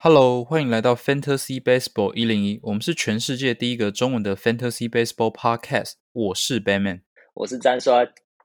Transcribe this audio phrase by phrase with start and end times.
[0.00, 5.94] Hello，欢迎来到 Fantasy Baseball 一零一，我们是全世界第一个中文的 Fantasy Baseball Podcast。
[6.12, 7.00] 我是 Batman，
[7.34, 7.96] 我是詹刷。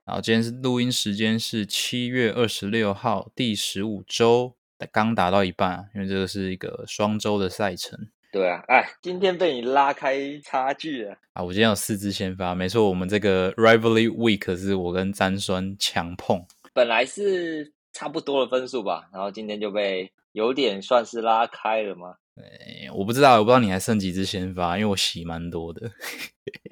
[0.04, 4.56] 然后今天是录音时间是七月二十六号，第十五周
[4.90, 8.08] 刚打到一半啊，因为这个是一个双周的赛程。
[8.32, 11.44] 对啊，哎，今天被你拉开差距了啊！
[11.44, 20.10] 我今天有四支先发，没错，我们这个 Rivalry Week 是我跟詹酸强碰，本来是差不多的分数吧，然后今天就被。
[20.34, 22.16] 有点算是拉开了吗？
[22.34, 25.92] 哎，我不知道，我不知道你还剩几支先发，因为我洗蛮多的。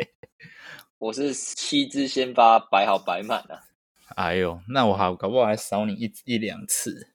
[0.99, 3.63] 我是七支先发摆好摆满了。
[4.17, 7.13] 哎呦，那我好搞不好还少你一一两次，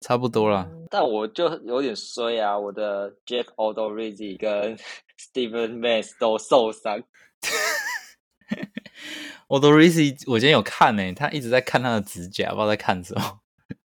[0.00, 0.68] 差不多啦。
[0.90, 4.76] 但我就有点衰啊，我的 Jack Odorizzi 跟
[5.16, 7.04] Steven Mass 都受伤。
[9.46, 13.40] Odorizzi 我今天有看呢，他一直在看他的指甲，不知道在看什么，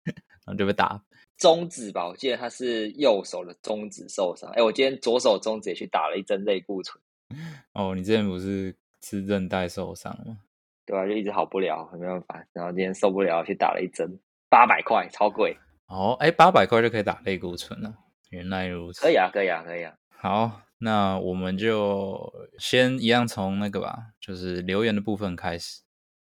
[0.04, 1.02] 然后就被打。
[1.38, 4.50] 中指吧，我记得他是右手的中指受伤。
[4.50, 7.00] 哎，我今天左手中指也去打了一针类固醇。
[7.72, 10.38] 哦，你之前不是是韧带受伤吗？
[10.84, 12.44] 对啊，就一直好不了，没办法。
[12.52, 15.56] 然后今天受不了，去打了一针，八百块，超贵。
[15.86, 17.94] 哦，哎，八百块就可以打类固醇了，
[18.30, 19.00] 原来如此。
[19.00, 19.94] 可以啊，可以啊，可以啊。
[20.08, 25.82] 好，那我们就先一样从那个吧，就是留言的部分开始。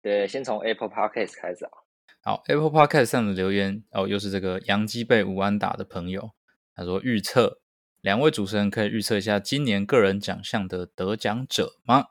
[0.02, 1.70] 对，先从 Apple Podcast 开始啊。
[2.22, 6.32] 好，Apple Podcast 上的留言哦，又是这个杨基被吴安打的朋友，
[6.74, 7.60] 他说预测
[8.00, 12.06] 两位主持人可以预测一下今年个人奖项的得奖者吗？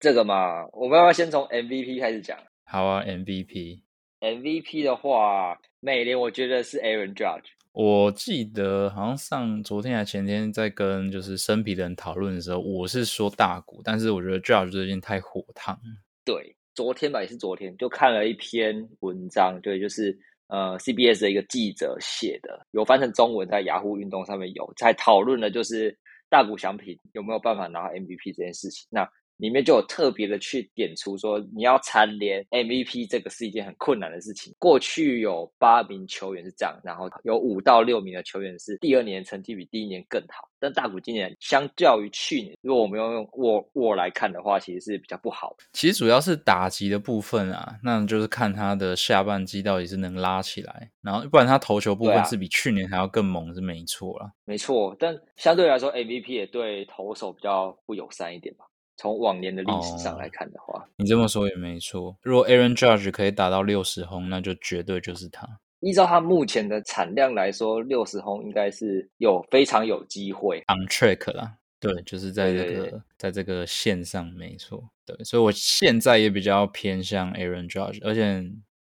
[0.00, 2.36] 这个嘛，我们要不要先从 MVP 开始讲？
[2.64, 7.44] 好啊，MVP，MVP 的话，每年我觉得是 Aaron Judge。
[7.72, 15.78] 我记得好像上昨天还前天在跟就是生皮的人讨论的时候，我是说大股，但是我觉得 Judge 最近太火烫。
[16.24, 16.56] 对。
[16.74, 20.16] 昨天吧，也是昨天，就看了一篇文章，对，就是
[20.48, 25.96] 呃，CBS 的一个记者写的，有翻成中文，在雅虎运动上面有在讨论的，就是
[26.28, 28.86] 大谷翔平有没有办法拿 MVP 这件事情。
[28.90, 34.54] 那里面就有特别的去点出说，你要蝉联 MVP 这个是一件很困难的事情。
[34.58, 40.48] 过去有八名球员是这样，然后有五到六名的球员是第二年成绩比第一年更好。
[40.60, 45.56] 但大谷今年相较于去年，如果我们要用沃沃来看的话，其实是比较不好。
[45.72, 54.30] 其实主要是打击的部分啊，那就是看他的下半季到底是能拉起来，然后不然他投球部分是比去年还要更猛，是没错了。
[54.44, 58.64] 没错，但相对来说，MVP 也对投手比较不友善一点吧。
[58.96, 62.16] 从往年的历史上来看的话，你这么说也没错。
[62.22, 65.48] 如果 Aaron Judge 可以打到六十轰，那就绝对就是他。
[65.80, 71.56] 依照他目前的产量来说，六十轰应该是有非常有机会 on track 啦。
[71.80, 74.88] 对，就是在这个在这个线上，没错。
[75.04, 77.98] 对，所以我现在也比较偏向 Aaron Judge。
[78.04, 78.44] 而且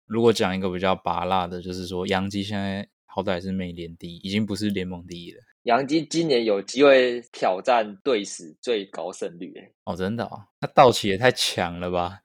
[0.06, 5.42] 如果讲一个比较拔辣的，就是说杨基现在好歹是美联第一，已经不是联盟第一了。
[5.68, 12.20] 杨基今年有机会挑战队史最高胜率，哎，哦，真的哦，那道奇也太强了吧？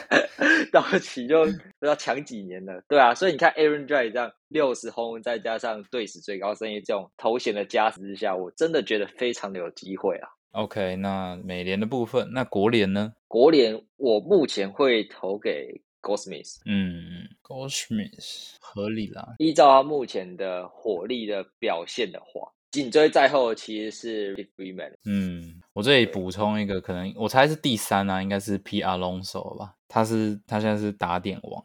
[0.72, 10.30] 道奇就不知道强几年了，对啊，所以你看 Aaron Judge 这样六十轰，再加上队史最高胜率这种头衔的加持之下，我真的觉得非常的有机会啊。
[10.52, 13.12] OK，那美联的部分，那国联呢？
[13.28, 15.68] 国联我目前会投给
[16.00, 22.50] Goldsmith，嗯，Goldsmith 合理啦，依照他目前的火力的表现的话。
[22.70, 24.92] 紧追在后其实是 Freeman。
[25.04, 28.82] 嗯，我这里补充一个，可能我猜是第三啊，应该是 P.
[28.82, 29.74] Alonso 吧。
[29.88, 31.64] 他是他现在是打点王，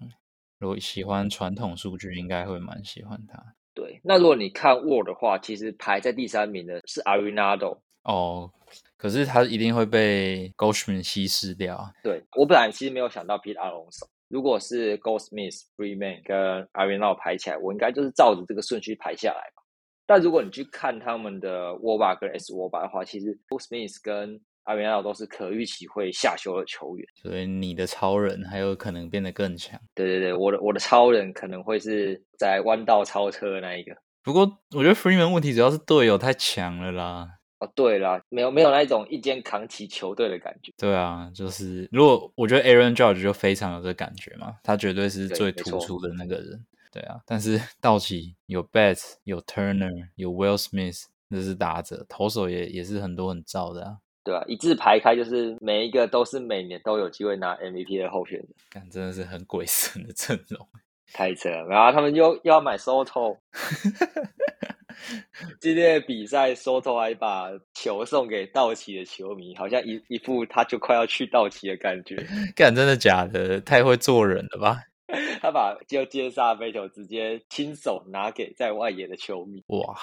[0.57, 3.43] 如果喜欢传统数据，应该会蛮喜欢他。
[3.75, 7.79] 对，那如果你看 Word 的话，其实排在第三名的是 Arenado。
[8.03, 8.51] 哦，
[8.97, 11.91] 可是他一定会被 Goldschmidt 稀释掉。
[12.03, 13.53] 对我本来其实没有想到 P.
[13.53, 16.37] Alonso，如果是 Goldsmith、Freeman 跟
[16.73, 19.61] Arenado 排起来，我应该就是照着这个顺序排下来吧。
[20.05, 29.79] 但如果你去看他们的 a r 跟 S a r 的话，其实 Smith 跟阿维奥都是可预期会下修的球员，所以你的超人还有可能变得更强。
[29.93, 33.95] 对对对，我的我的超人可能会是在弯道超车那一个。
[34.23, 34.41] 不过
[34.75, 37.29] 我觉得 Freeman 问题主要是队友太强了啦。
[37.59, 40.73] 哦，对啦，没有没有那一种一肩扛起球队的感觉。
[40.77, 46.65] 对啊，就是如果我觉得 Aaron Judge 就非常有这感觉嘛，他绝对是最突出的那个人。
[46.95, 53.97] 对啊，但是 道奇有 Betts，有 Turner，有 Will Smith，这是打者，投手也也是很多很燥的啊。
[54.23, 58.47] 对啊，一字排开，就是每一个都是每年都有机会拿 MVP 的候选人。
[58.69, 60.65] 看，真的是很鬼神的阵容，
[61.11, 61.67] 太扯了。
[61.67, 63.39] 然后他们又又要买 Soto，
[65.59, 72.25] 今天的比赛 Soto 还把球送给道奇的球迷，好像一一副他就快要去道奇的感觉。
[72.55, 73.59] 干，真的假的？
[73.59, 74.79] 太会做人了吧？
[75.41, 79.63] 他把就接杀飞球直接亲手拿给在外野的球迷。
[79.67, 79.95] 哇，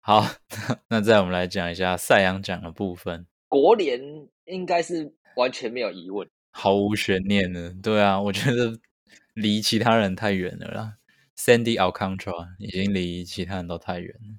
[0.00, 0.24] 好，
[0.88, 3.26] 那再我们来讲一下赛扬奖的部分。
[3.48, 4.00] 国联
[4.44, 7.72] 应该是完全没有疑问，毫无悬念的。
[7.82, 8.78] 对啊，我觉得
[9.34, 10.94] 离其他人太远了啦。
[11.36, 14.36] Sandy Alcantara 已经离其他人都太远了，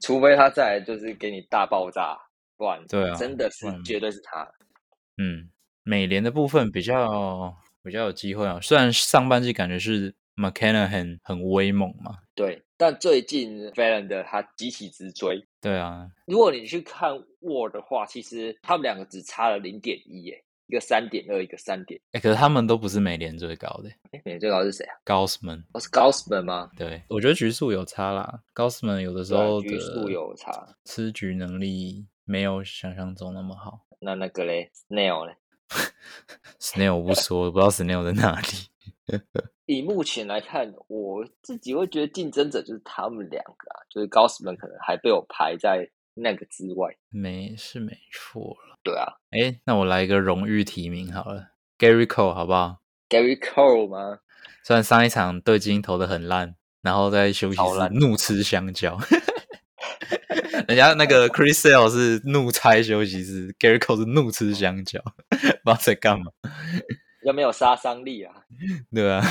[0.00, 2.16] 除非他再来就是给你大爆炸，
[2.56, 4.46] 不然对啊，真的是绝对是他。
[5.16, 5.50] 嗯，
[5.82, 7.56] 美联的部分比较
[7.86, 8.58] 比较有机会啊。
[8.60, 15.42] 虽然上半季感觉是 McKenna 很很威猛嘛，对，但最近 v a l a n 的他急起直追。
[15.60, 20.42] 对啊，如果你去看 War 的话，其实他们两个只差了零点一，耶。
[20.68, 22.00] 一个三点二，一个三点。
[22.10, 23.88] 哎，可是他们都不是美联最高的。
[24.10, 24.96] 哎，美联最高是谁啊？
[25.04, 25.56] 高斯曼。
[25.72, 26.68] 哦，是 Gausman 吗？
[26.76, 28.42] 对，我觉得局数有差啦。
[28.52, 33.86] ，Gausman 有的时候局数有差，吃局能力没有想象中那么好。
[34.00, 35.36] 那那个嘞，Snail 嘞
[36.60, 38.48] Snail 我不说，不知道 Snail 在哪里。
[39.66, 46.88] 以目前来看，我自己会觉得竞争者就是他们两个啊，就是高斯们可能还被我排在那个之外。
[47.10, 48.78] 没是没错了。
[48.82, 52.78] 对啊，哎，那我来一个荣誉提名好了，Gary Cole 好不好
[53.08, 54.20] ？Gary Cole 吗？
[54.64, 58.98] 虽然上一场对金投的很烂，然后在休息室怒吃香蕉，
[60.68, 66.32] 人家那个 Chris Sale 是怒拆休息室，Gary Cole 是怒吃香蕉， 不知道在干嘛，
[67.24, 68.34] 有没有杀伤力啊？
[68.92, 69.22] 对啊。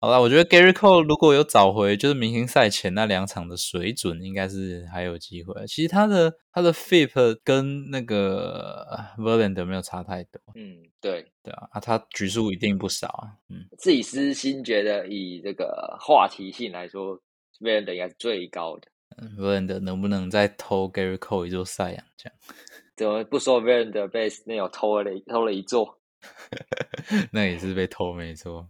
[0.00, 5.66] 好了，我觉得 Gary Cole 如果有找回就是明星赛前那两场的水准，应该是还有机会。
[5.66, 8.86] 其实他的他的 FIP 跟那个
[9.18, 10.40] Verlander 没有差太多。
[10.54, 13.26] 嗯，对对啊，啊，他局数一定不少啊。
[13.48, 17.20] 嗯，自己私心觉得以这个话题性来说
[17.60, 18.86] ，Verlander 应该是最高的。
[19.36, 22.32] Verlander 能不能再偷 Gary Cole 一座赛扬奖？
[22.96, 25.98] 怎么不说 Verlander 被 Snail 偷了偷了一座？
[27.32, 28.66] 那也是被偷没错。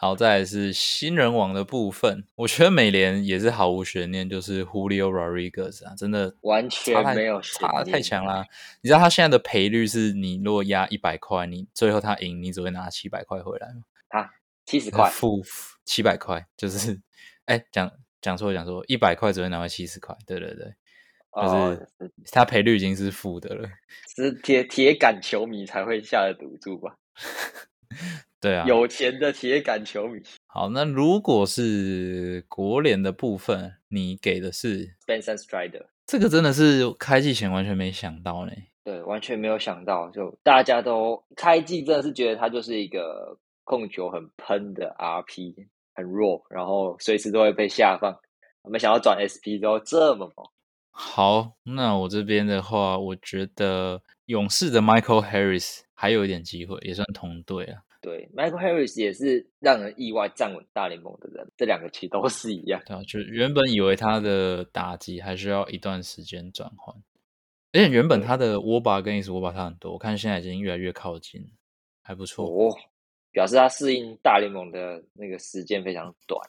[0.00, 8.46] 好，再来是新人王的部分，我觉得美联也是毫无悬念，就是 Julio Rodriguez 啊，真的完全没有差太强啦。
[8.80, 13.82] 你知道他现在的赔率是，你如果压一百块，你最后他赢，你只会拿七百块回来吗？
[14.10, 14.30] 啊，
[14.64, 15.42] 七十块，负
[15.84, 17.00] 七百块，就是
[17.46, 20.74] 哎，讲讲错讲错，一百块只会拿回七十块，对对对，
[21.42, 21.88] 就是
[22.32, 23.68] 他赔率已经是负的了，
[24.16, 26.96] 是铁铁杆球迷才会下的赌注吧。
[28.40, 30.22] 对啊，有钱的铁杆球迷。
[30.46, 38.52] 好，那如果是国联的部分，你给的是 Spencer Strider，这个真的是开季前完全没想到呢。
[38.84, 45.66] 对，完全没有想到，就大家都开季真的是觉得他就是一个控球很喷的 RP，
[45.98, 48.16] 很弱，然后随时都会被下放。
[48.62, 50.46] 没想到转 SP 之后这么猛。
[50.90, 57.82] 好，那我这边的话，我觉得勇士的 Michael Harris 还有一点机会，也算同队啊。
[58.00, 62.80] 对，Michael Harris 也是让人意外站稳大联盟的人，这两个其实都是一样。
[62.86, 66.94] 对啊，就原本以为他的打击还需要一段时间转换，
[67.72, 71.50] 而且原本他的握把跟意思握把差很多，我看现在已经越来越靠近，
[72.02, 72.76] 还不错哦，
[73.30, 76.40] 表示他适应大联盟的那个时间非常短。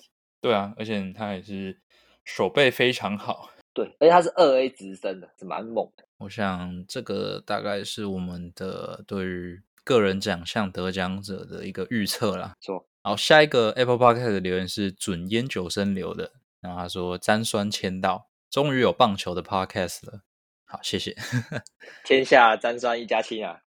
[0.42, 1.80] 对啊，而且他也是
[2.26, 3.50] 手背非常好。
[3.74, 6.06] 对，而且他是二 A 直升的，是蛮猛的。
[6.18, 9.62] 我想这个大概是我们的对于。
[9.86, 12.54] 个人奖项得奖者的一个预测啦。
[12.62, 20.22] 错，好，下一个 Apple Podcast 的留言是准烟酒生留的，然后他说詹酸签到，终于有棒球的 Podcast 了。
[20.66, 21.16] 好，谢谢。
[22.06, 23.62] 天下詹酸一家亲啊，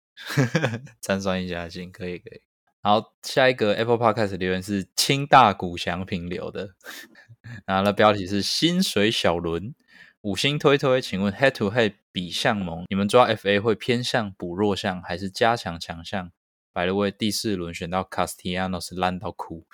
[1.01, 2.43] 詹酸一家亲，可以可以。
[2.81, 6.71] 好，下一个 Apple Podcast 留言是清大谷祥平留的，
[7.67, 9.75] 然后那标题是薪水小轮。
[10.23, 16.31] 五星推推，请问 Head to Head 比项盟，你们抓 FA 会偏向补弱项还是加强强项？
[16.73, 19.67] 百乐位第四轮选到 Castellanos 烂到哭。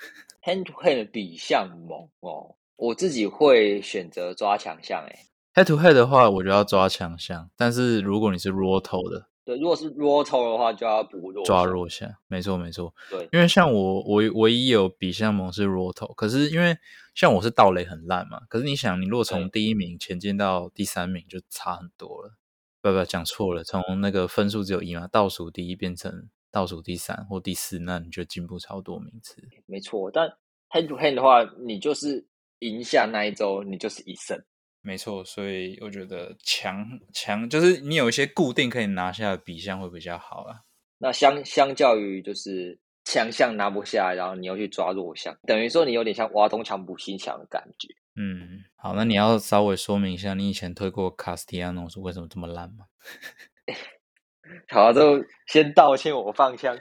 [0.43, 5.19] Head to Head 比项盟哦，我自己会选择抓强项诶。
[5.53, 9.27] Head to Head 的话，我就要抓强项，但是如果你是 r o t o 的。
[9.45, 12.91] 对，如果是 roto 的话，就要补弱抓弱项，没错没错。
[13.11, 16.75] 对，因为像我，我唯一有比项盟是 roto，可是因为
[17.13, 22.33] 像我是盗雷很烂嘛，可是你想，你如果从第一名前进到第三名，就差很多了。
[22.81, 29.43] 不不，讲错了，从那个分数只有一嘛，倒数第一变成倒数第三或第四，那你就进步超多名次。
[29.67, 30.27] 没错，但
[30.71, 32.27] hand to hand 的话，你就是
[32.59, 34.43] 赢下那一周，你就是一胜。
[34.85, 40.61] 没错，所以我觉得强强就是你有一些固定可以拿下的比项会比较好啊。
[40.99, 47.87] 那相相较于就是强项拿不下，然后你又去抓弱项，等于说你有点像挖东墙补西墙的感觉。
[48.15, 52.85] 嗯，好，那你要稍微说明一下你以前推过卡斯蒂亚诺是为什么这么烂吗？
[54.69, 56.77] 好，就先道歉，我放枪，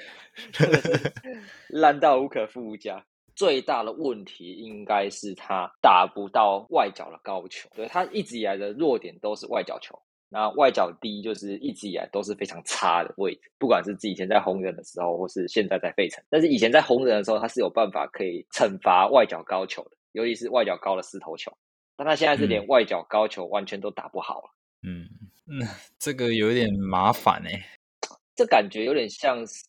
[1.70, 3.06] 烂到无可复加。
[3.35, 7.69] 最大的问题应该是他打不到外角的高球。
[7.75, 13.50] 对他一直以来的弱点都是外角球，那外角低就是一直以来都是非常差的位置。
[13.59, 21.53] 不管是自己以前在红人的时候，或是现在在费城，但是以前在红人的时候，他是有办法可以惩罚外角高球的，尤其是外角高的四头球。
[21.97, 24.50] 但他现在是连外角高球完全都打不好了。
[24.83, 25.07] 嗯，
[25.47, 25.64] 那
[25.99, 27.64] 这个有点麻烦哎。
[28.37, 29.62] 这感觉有点像是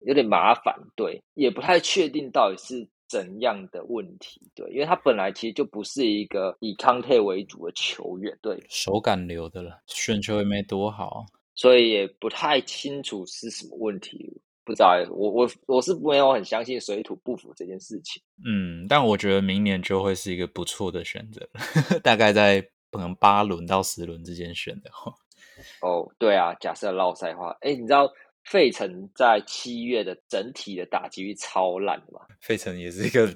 [0.00, 21.46] 有点麻烦，对，也不太确定到底是怎样的问题，对，因为他本来其实就不是一个以康泰为主的球员，对，手感流的了，选球也没多好，所以也不太清楚是什么问题，不知道，我我我是没有很相信水土不服这件事情，嗯，但我觉得明年就会是一个不错的选择，
[22.02, 25.12] 大概在可能八轮到十轮之间选的话。
[25.80, 28.10] 哦，对啊，假设绕赛话，哎，你知道
[28.44, 32.20] 费城在七月的整体的打击率超烂的吗？
[32.40, 33.28] 费城也是一个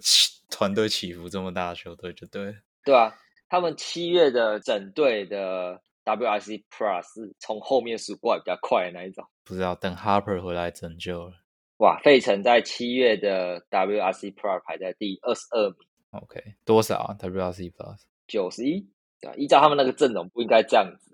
[0.51, 2.55] 团队起伏这么大的球队，就对。
[2.85, 3.15] 对啊，
[3.49, 9.25] 他们七月的整队的 WRC Plus 从后面数过来比较快的那一种。
[9.45, 11.33] 不知道等 Harper 回来拯救了。
[11.79, 15.77] 哇，费城在七月的 WRC Plus 排在第二十二名。
[16.13, 18.81] OK，多少啊？WRC Plus 九十一。
[19.21, 21.11] 对啊，依照他们那个阵容，不应该这样子。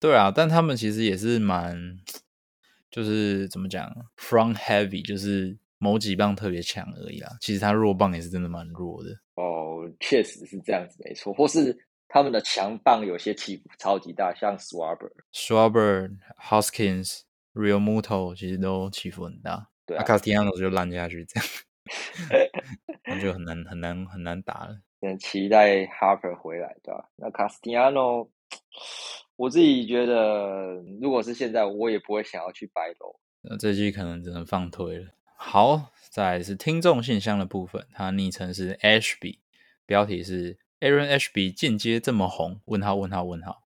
[0.00, 1.98] 对啊，但他们其实也是蛮，
[2.90, 7.36] 就是怎么讲，front heavy，就是某几棒特别强而已啦。
[7.40, 9.10] 其实他弱棒也是真的蛮弱的。
[9.34, 11.34] 哦，确实是这样子，没错。
[11.34, 11.76] 或是
[12.08, 17.20] 他们的强棒有些起伏超级大，像 Swabber、Swabber、Hoskins、
[17.52, 19.68] Real Muto，其实都起伏很大。
[19.84, 21.48] 对啊，Castiano 就烂下去这样，
[23.04, 24.80] 那就很难很难很难打了。
[25.02, 27.10] 很，期待 Harper 回来，对吧？
[27.16, 28.30] 那 Castiano。
[29.40, 33.18] 我自己觉得，如果是现在，我也不会想要去白楼。
[33.40, 35.14] 那这季可能只能放推了。
[35.34, 39.38] 好，再来是听众信箱的部分，他昵称是 Ashby，
[39.86, 42.60] 标题是 Aaron Ashby 进阶这么红？
[42.66, 43.62] 问号问号问号。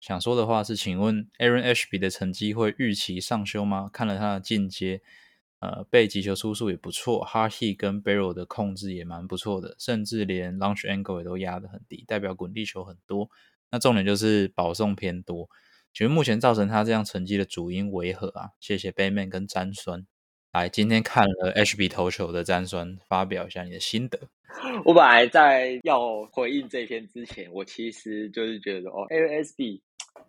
[0.00, 3.90] 想说的话是，请问 Aaron Ashby 的成绩会预期上修吗？
[3.92, 5.02] 看了他的进阶，
[5.58, 13.28] 呃，被击球出速也不错，Hardy 跟 Barrel 的控制也蛮不错的，甚至连 Launch Angle 也都压得很低，代表滚地球很多。
[13.70, 15.48] 那重点就是保送偏多，
[15.92, 18.50] 请问目前造成他这样成绩的主因为何啊？
[18.60, 20.06] 谢谢杯面跟詹酸。
[20.52, 24.18] 来，今天看了 HB 投球的詹酸，发表一下你的心得。
[24.84, 29.80] 我本来在要回应这篇之前，我其实就是觉得哦，ASB。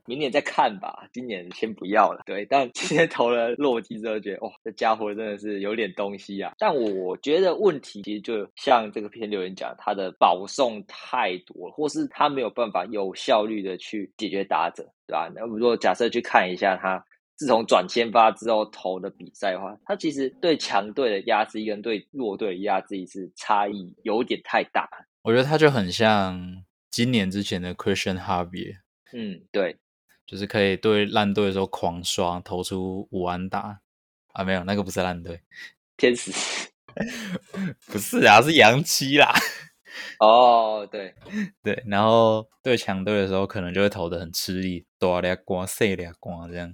[0.05, 2.24] 明年再看吧，今年先不要了。
[2.25, 6.53] 对，但今天投了洛基之后，觉得哇，这家伙真的是有点东西啊。
[6.57, 15.31] 但我觉得问题其实就像这个篇留言讲，他的保送太多了，或是他没有办法有效率的去解决打者，对吧？
[15.36, 17.03] 那如果假设去看一下他
[17.36, 24.88] 自从转先发之后投的比赛的话，他其实对强队的压制力跟对弱队的压制力是差异有点太大。
[25.24, 28.75] 我觉得他就很像今年之前的 Christian Harvey。
[29.13, 29.75] 嗯，对。
[30.31, 33.77] 就是可以对烂队的时候狂刷，投出五安打
[34.31, 34.45] 啊！
[34.45, 35.38] 没有，那个不是烂队，
[35.97, 36.31] 天使
[37.91, 39.33] 不是啊，是洋七啦。
[40.21, 41.13] 哦，对
[41.61, 46.73] 对，然后对强队的时候，可能就会投的很吃力，多俩光，少俩光这样。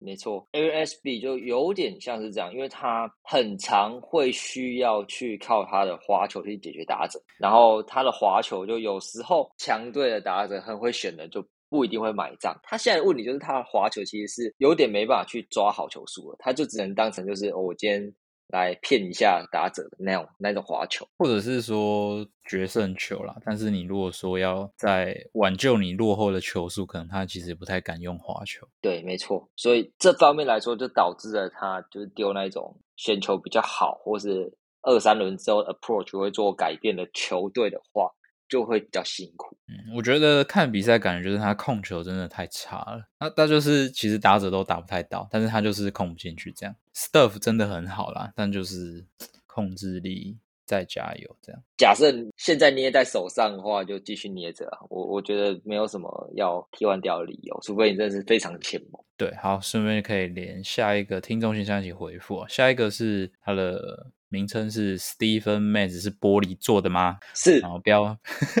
[0.00, 11.46] 没错，A S B 就有点像是这样，因为他很常会需要去靠他的滑球去解决打者，然后他的滑球就有时候强队的打者很会选的就。
[11.68, 12.58] 不一定会买账。
[12.62, 18.14] 他现在的问题就是，他的滑球其实是有点没办法去抓好球速了，他就只能当成就是我今天
[18.48, 23.34] 来骗一下打者的那种那种滑球，或者是说决胜球啦。
[23.44, 28.64] 但是你如果说要在挽救你落后的球速，可能他其实不太敢用滑球。
[28.80, 29.48] 对，没错。
[29.56, 38.12] 所以这方面来说，就导致了他就是丢那种选球比较好，或是二三轮之后 approach 会做改变的球队的话。
[38.48, 39.56] 就会比较辛苦。
[39.68, 43.04] 嗯，我觉得看比赛感觉就是他控球真的太差了。
[43.18, 46.74] 那他就是其实打者都打不太到，但是他就是控不进去这样。
[46.94, 49.04] Stuff 真的很好啦，但就是
[49.46, 51.60] 控制力再加油这样。
[51.76, 54.66] 假设现在捏在手上的话，就继续捏着。
[54.88, 59.02] 我我觉得没有什么要替换掉的理由，除非你真的是非常欠猛。
[59.16, 62.46] 对，好，顺便可以连下一个听众信箱一起回复。
[62.48, 64.12] 下一个是他的。
[64.28, 67.18] 名称是 Stephen Mays 是玻璃做的吗？
[67.34, 67.58] 是。
[67.60, 68.18] 然后标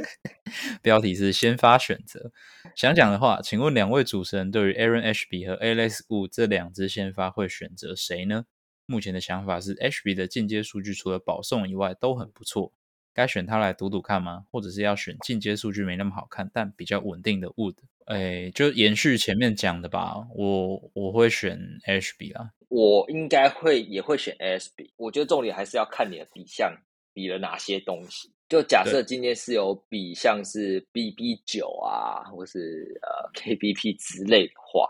[0.82, 2.30] 标题是先发选择。
[2.74, 8.44] 想讲的话，请问两位主持人对于 Aaron HB 和 Alex Wu 这两支先发会选择谁呢？
[8.86, 12.72] 目前的想法是 HB 的进阶数据除了保送以外都很不错，
[13.12, 14.44] 该选他来赌赌看吗？
[14.52, 17.74] 或者是要选进阶数据没那么好看但比较稳定的 Wood？
[18.06, 22.52] 哎，就延续前面讲的吧，我我会选 HB 啦。
[22.68, 26.76] 我应该会也会选 ASB，我觉得重点还是要看你的比项
[27.12, 28.32] 比了哪些东西。
[28.48, 34.88] 就假设今天是有比像是 BB 九啊，或是呃 KBP 之类的话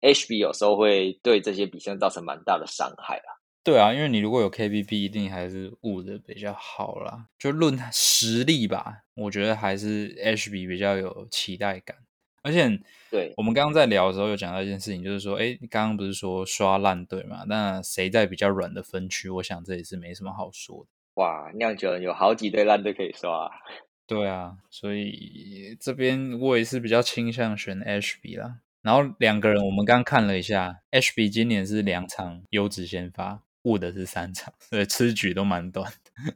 [0.00, 3.28] ，HB 有时候会对这些比项造成蛮大的伤害啊。
[3.62, 7.26] 对啊，因为你如果有 KBP，一定还是雾的比较好啦。
[7.38, 11.96] 就论实力吧，我觉得还是 HB 比较有期待感。
[12.44, 12.78] 而且，
[13.10, 17.44] 对我们刚刚在聊的时候有讲到一件事情，就是说，哎，刚刚不是说刷烂队嘛？
[17.48, 19.30] 那谁在比较软的分区？
[19.30, 20.90] 我想这也是没什么好说的。
[21.14, 23.50] 哇，酿酒人有好几队烂队可以刷。
[24.06, 28.58] 对啊，所以这边我也是比较倾向选 HB 啦。
[28.82, 36.34] 然后两个人，我们刚看了一下，HB 今年是两场优质先发，误的是三场，所以，吃局都蛮短的。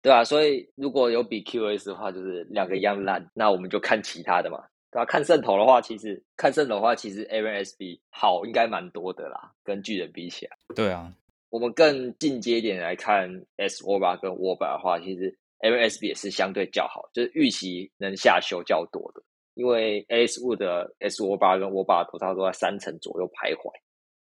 [0.00, 4.64] 对啊，所以如果有比 QS 的话，就是两个一样烂，那我们就看其他的嘛。
[4.92, 10.56] 对啊，看胜投的话，其实看胜投的话，其实 Aaron SB 好应该蛮多的啦，跟巨人比起来。
[10.76, 11.12] 对啊。
[11.50, 19.22] 我们更进阶一点来看 S 沃巴跟 w o b a 的话，其实 M S B 也是相对较好，就是预期能下修较多的。
[19.54, 23.70] 因为 S Wood 的 S 沃巴跟沃巴头差都在三成左右徘徊，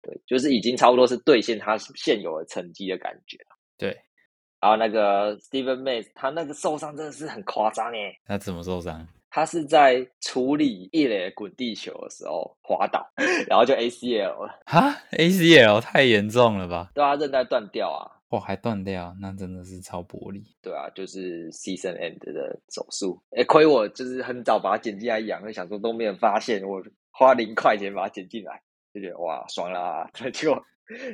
[0.01, 3.37] 对，就是已经差不多是兑现他现有的成绩的感觉
[3.77, 3.95] 对，
[4.59, 8.19] 然后那个 Steven Mays 他那个受伤真的是很夸张诶。
[8.25, 9.07] 他怎么受伤？
[9.33, 13.09] 他是在处理一垒滚地球的时候滑倒，
[13.47, 14.59] 然后就 ACL 了。
[14.65, 16.91] 哈，ACL 太严重了吧？
[16.93, 18.19] 对啊，韧带断掉啊！
[18.31, 20.43] 哇，还断掉，那真的是超玻璃。
[20.61, 23.21] 对啊，就是 season end 的手术。
[23.31, 28.61] 哎，亏我就是很早把它捡进来养，就想说都没有发现，我花零块钱把它捡进来，
[28.93, 30.09] 就觉得哇爽啦！
[30.33, 30.61] 结果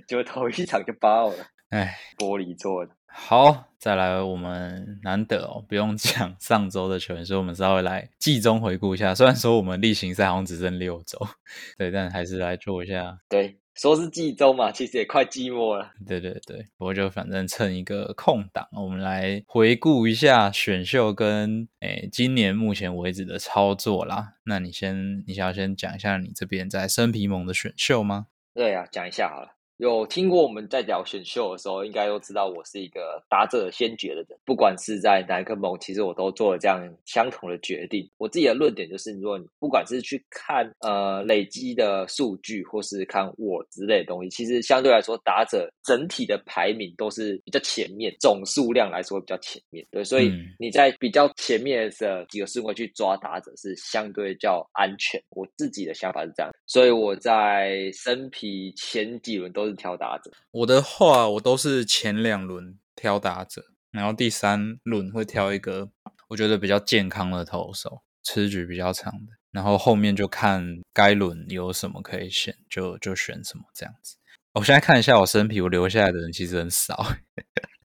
[0.08, 2.92] 结果头一场就爆了，哎，玻璃做的。
[3.08, 9.14] 好，再来，我们难得哦，不用讲 上周的球员，所以我们稍微来季中回顾一下。
[9.16, 11.20] 虽然说我们例行赛好像只剩六周，
[11.78, 13.20] 对，但还是来做一下。
[13.28, 15.92] 对，说是季中嘛，其实也快季末了。
[16.06, 24.34] 对对对，不过就反正趁一个空档，我们来回顾一下选秀跟诶今年目前为止的操作啦。
[24.46, 28.28] 那你先，你想要先讲一下你这边在生皮蒙的选秀吗？
[28.54, 29.57] 对啊，讲一下好了。
[29.78, 34.40] 有听过我们在聊选秀的时候，应该都知道我是一个打者先决的人。
[34.44, 38.10] 不管是在哪个盟，其实我都做了这样相同的决定。
[38.18, 49.86] 我自己的论点就是，如果你不管是去看呃累积的数据，或是看我之类的东西，其实相对来说，打者整体的排名都是比较前面，总数量来说比较前面。
[49.92, 55.22] 对，所以你在比较前面的几个顺位去抓打者是相对较安全。
[55.30, 59.67] 我自己的想法是这样，所以我在生皮前几轮都。
[59.68, 65.90] 是挑打者，我的话，我都是前两轮挑打者，然后第三轮会挑一个
[66.30, 74.18] 我觉得比较健康的投手，吃局比较长的，然后后面就看该轮有什么可以选，就就选什么这样子。
[74.54, 77.06] 我现在看一下我身皮，我留下来的人其实很少。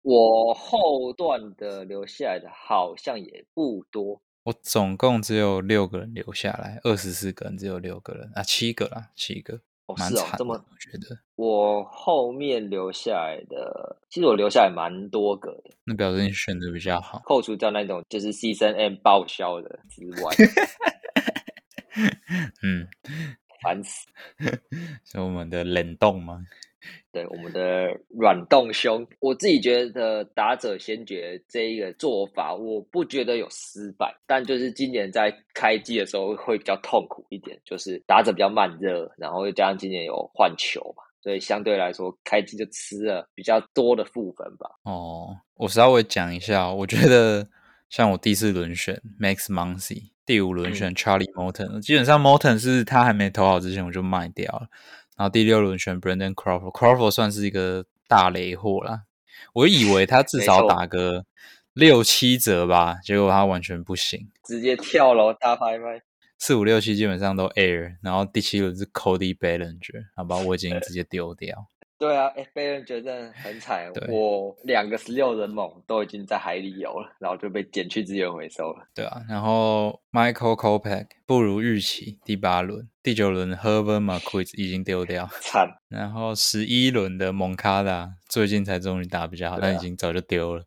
[0.03, 9.61] 我后段的留下来的好像也不多，我总共只有六个人留下来，二十四个人只有六个人啊，七个啦，七个。
[9.99, 15.71] 是哦，这么我觉得我后面留下来的，其实我留下来蛮多个的。
[15.85, 20.35] 那表示你选的比较好，扣除掉那种就是 C 三 M 报销的之外，
[22.63, 22.89] 嗯，
[23.63, 24.07] 烦死，
[25.05, 26.41] 是我们的冷冻吗？
[27.13, 44.71] 对我们的软洞兄，我自己觉得打者先决这一个做法，我不觉得有失败，但就是今年在开机的时候会比较痛苦一点，就是打者比较慢热，然后又加上今年有换球嘛，所以相对来说开机就吃了比较多的负分吧。
[44.85, 47.47] 哦，我稍微讲一下，我觉得
[47.89, 54.69] 像我第四轮选 Max Muncy，第五轮选 Charlie Morton，基本上 Morton 是他还没投好之前我就卖掉了。
[55.23, 59.03] 然后第六轮选 Brandon Crawford，Crawford 算是一个大雷货啦。
[59.53, 61.25] 我以为他至少打个
[61.75, 66.03] 六七折吧，结果他完全不行，直接跳楼大拍卖。
[66.41, 71.69] 四五六七基本上都 Air，然后第七轮是 Cody Bellinger，好吧，我已经直接丢掉。
[72.03, 73.89] 对啊，哎，被人觉得很惨。
[74.09, 78.85] 我两个十六人猛都已经在海里游了，然后就被减去资源回收了。
[78.93, 85.69] 对啊，然后 Michael Kopech 不如预期，第八轮、第九轮 Herbert Marquez 已经丢掉， 惨。
[85.89, 90.65] 然后十一轮的 Moncada 最近才终于打比较好，但已经早就丢了。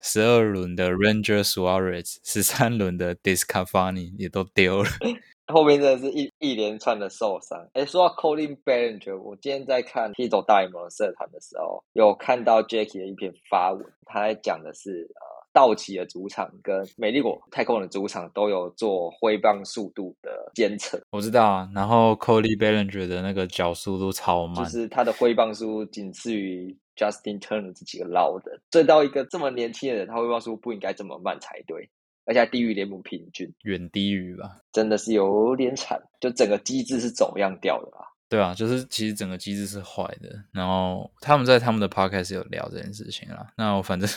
[0.00, 4.90] 十二轮的 Ranger Suarez，十三轮的 Discafani 也都丢了。
[5.52, 7.68] 后面真的是一一连串的受伤。
[7.74, 21.00] 哎，说到 Colin Bellinger，我今天在看 P 走大联盟社团的时候，有看到 Jackie 的一篇发文，他在讲的是呃，道奇的主场跟美丽国太空人主场都有做挥棒速度的监测。
[21.10, 31.88] 我知道啊，然后 Colin Bellinger 的那个脚速度超慢，就是他的挥棒速度仅次于 Justin Turner 这几个老人，追到一个这么年轻的人，他会告诉不应该这么慢才对，
[32.24, 34.60] 而且还低于联盟平均，远低于吧？
[34.72, 38.08] 真的是有点惨，就整个机制是走样掉的啦。
[38.28, 40.30] 对啊，就是其实整个机制是坏的。
[40.52, 43.52] 然后他们在他们的 podcast 有聊这件事情啦。
[43.56, 44.08] 那我反正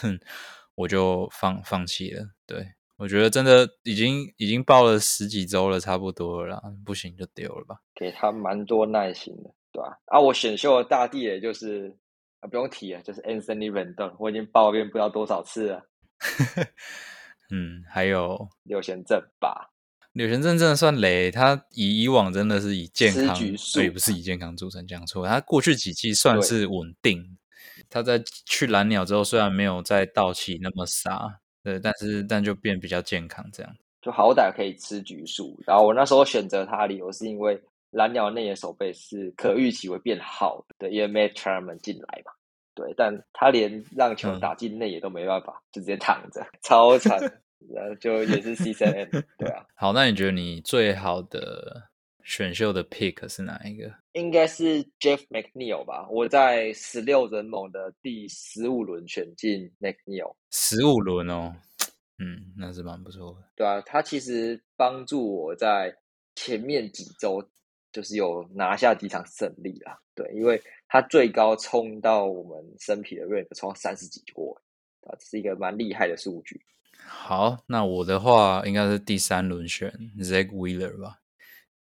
[0.75, 2.23] 我就放放弃了。
[2.47, 2.65] 对
[2.97, 7.75] 我觉得真的已经已经报了十几周了，差不多了啦，不行就丢了吧。
[7.93, 10.17] 给他蛮多耐心的，对吧、啊？
[10.17, 11.93] 我选秀的大地也就是
[12.39, 15.85] 啊，不用提了，就是 Anthony Rendon，我已经抱怨不知道多少次了。
[17.51, 19.71] 嗯，还有柳贤正吧，
[20.13, 25.27] 柳贤镇真的算雷，他以以往真的是以健康，吃局数对，不是以健康著称，讲错。
[25.27, 27.37] 他过去几季算是稳定，
[27.89, 33.75] 他在去蓝鸟之后，虽然没有在道奇那么杀，对，但是但就变比较健康这样。
[34.01, 35.59] 就好歹可以吃橘树。
[35.65, 42.31] 然后我那时候选择他的理由是因为蓝鸟内野手背是可预期会变好的，因为 Matt Chapman 进来嘛，
[42.75, 47.19] 对，但他连让球嗯打进内野都没办法，就直接躺着，超惨。
[47.73, 49.09] 然后就也是 C 三 M，
[49.39, 51.89] 对啊，好，那你觉得你最好的
[52.23, 53.91] 选秀的 pick 是哪一个？
[54.11, 56.07] 应该是 Jeff McNeil 吧？
[56.11, 61.55] 我在十六人盟的第十五轮选进 McNeil，十五轮哦，
[62.19, 63.47] 嗯，那是蛮不错的。
[63.55, 65.95] 对啊，他其实帮助我在
[66.35, 67.41] 前面几周
[67.95, 69.97] 就是有拿下几场胜利啦。
[70.13, 74.61] 对，因为他最高冲到我们生皮的 rank 冲到三十几过，
[75.07, 76.59] 啊，这是一个蛮厉害的数据。
[77.07, 81.21] 好，那我的话应该是第三轮选 Zach Wheeler 吧。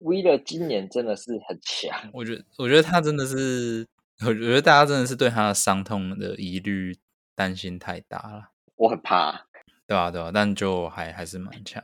[0.01, 3.87] Wheeler 今年真的是很强，我觉得，我觉得他真的是，
[4.27, 6.99] 我觉得大家真的是对他的伤痛的疑虑
[7.35, 9.47] 担心太大了，我很怕。
[9.89, 11.83] 对啊，对啊，但就还还是蛮强。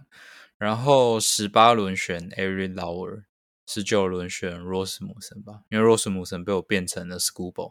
[0.57, 3.23] 然后十八轮选 Ari Lauer，
[3.71, 7.71] 十九轮选 Rose 姆森吧，因为 Rose 姆森被我变成了 Schoolboy，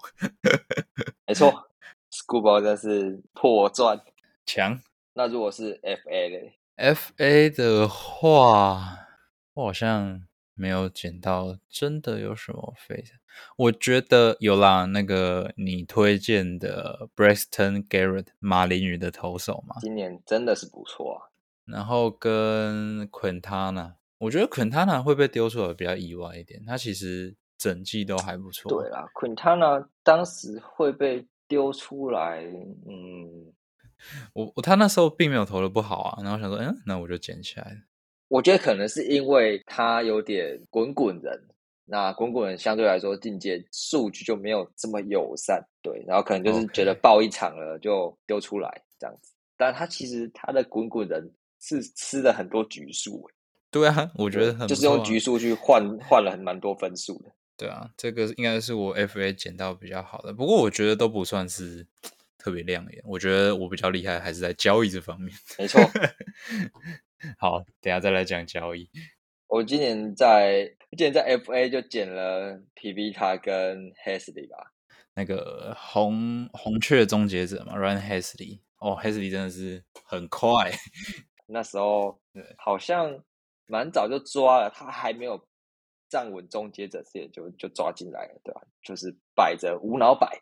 [1.25, 1.71] 没错
[2.11, 3.99] ，Schoolboy 真是破钻。
[4.45, 4.79] 强。
[5.13, 9.07] 那如果是 FA 嘞，FA 的话，
[9.55, 10.21] 我好像
[10.53, 13.09] 没有捡到真的有什么飞的。
[13.55, 21.33] 我觉得有啦，那个你推荐的 Braxton Garrett 马林鱼的投手嘛，今年真的是不错啊。
[21.65, 28.69] 然后跟 Quintana，我觉得 Quintana 会被丢出来比较意外一点，他其实整季都还不错。
[28.69, 32.43] 对啦，Quintana 当时会被丢出来，
[32.87, 33.53] 嗯，
[34.33, 37.77] 我我他那时候并没有投的不好啊，然后想说，嗯，那我就捡起来了。
[38.27, 41.39] 我觉得可能是因为他有点滚滚人，
[41.85, 53.25] 那滚滚人相对来说境界数据就没有这么友善，对，然后可能就是觉得爆一场了就丢出来这样子，但他其实他的滚滚人是吃了很多局数，
[53.79, 57.31] 对啊，我觉得很不就是用局数去换换了很蛮多分数的。
[57.57, 61.87] 对啊，这个应该是我 FA 捡到比较好的，不过我觉得都不算是
[62.37, 63.01] 特别亮眼。
[63.05, 65.35] 我觉得我比较厉害还是在交易这方面。
[65.57, 65.81] 没错，
[67.39, 68.89] 好，等下再来讲交易。
[69.47, 70.65] 我今年在
[70.97, 74.73] 今年在 FA 就捡了 PV 卡跟 Hasley 吧，
[75.15, 80.71] 那个红红雀终结者嘛，Ryan Hasley，哦，Hasley 真的是很快，
[81.47, 83.23] 那时候 对好像
[83.67, 85.47] 蛮早就抓了，他还没有
[86.09, 88.61] 站稳终结者线就就抓进来了，对吧？
[88.81, 90.41] 就是摆着无脑摆，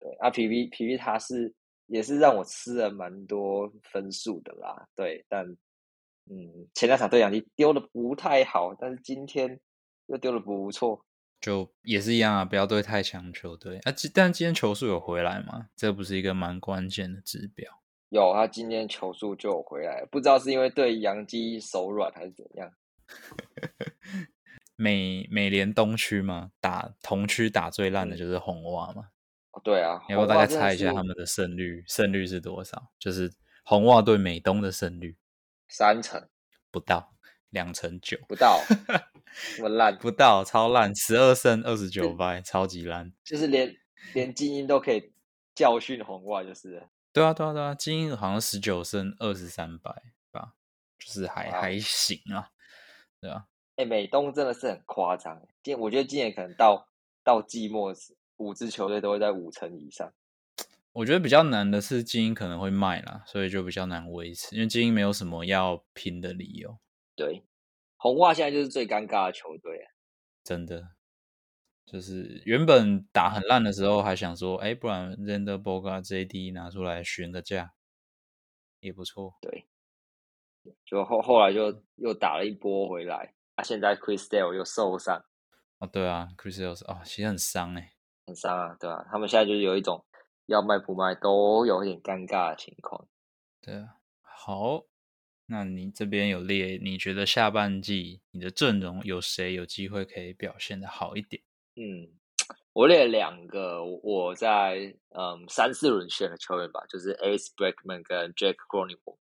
[0.00, 1.54] 对啊，PV PV 他是
[1.86, 5.46] 也是让我吃了蛮多分数的啦，对，但
[6.28, 9.60] 嗯，前两场对讲机丢的不太好，但是今天
[10.06, 11.00] 又丢的不错，
[11.40, 13.92] 就也是一样啊，不要对太强球队啊。
[14.12, 15.68] 但今天球速有回来嘛？
[15.76, 17.72] 这不是一个蛮关键的指标。
[18.08, 22.72] 有他今天球速就有回来，不知道是因为对洋基手软还是怎样。
[24.76, 29.08] 美美联东区嘛，打同区打最烂的嗯就是红袜嘛。
[29.52, 31.82] 哦对啊，你要不要大红袜真的概猜一下他们的胜率？
[31.86, 32.90] 胜率是多少？
[32.98, 33.32] 就是
[33.64, 35.16] 红袜对美东的胜率
[35.68, 36.28] 三成
[36.70, 37.14] 不到
[37.48, 38.60] 两成九，不到，
[39.56, 43.12] 这么烂，不到超烂，十二胜二十九败，超级烂。
[43.24, 43.74] 就是连
[44.12, 45.12] 连精英都可以
[45.54, 49.90] 教训红袜，就是了对啊，对啊，对啊，精英好像十九胜二十三败
[50.30, 50.52] 吧，
[50.98, 52.50] 就是还还行啊，
[53.18, 53.46] 对啊。
[53.76, 55.40] 哎、美东真的是很夸张。
[55.62, 56.90] 今我觉得今年可能到
[57.24, 57.94] 到季末，
[58.36, 60.12] 五支球队都会在五成以上。
[60.92, 66.78] 我觉得比较难的是精英可能会卖啦，所以就比较难维持，因为精英没有什么要拼的理由，
[67.14, 67.46] 对，
[67.96, 69.88] 红袜现在就是最尴尬的球队啊。
[70.44, 70.95] 真的。
[71.86, 77.74] 就是原本打很烂的时候，还想说，哎，不然 Zender，Boga，JD 拿出来询个价，
[78.80, 79.38] 也不错。
[79.40, 79.68] 对，
[80.84, 85.24] 就后后来就又打了一波回来，啊，现在 Chris Dale 又受伤，
[85.78, 87.92] 哦，对啊，Chris Sales 哦，其实很伤哎。
[88.26, 90.04] 很伤啊，对啊、他们现在就是有一种
[90.46, 93.06] 要卖不卖都有点尴尬的情况。
[93.62, 94.82] 对啊，好，
[95.46, 101.40] 那你这边有列，你觉得下半季你的阵容有谁有机会可以表现的好一点？
[101.76, 102.08] 嗯，
[102.72, 109.18] 我列两个我在嗯三四轮选的球员吧，就是 Ace Breakman 跟 Jack Cronenworth。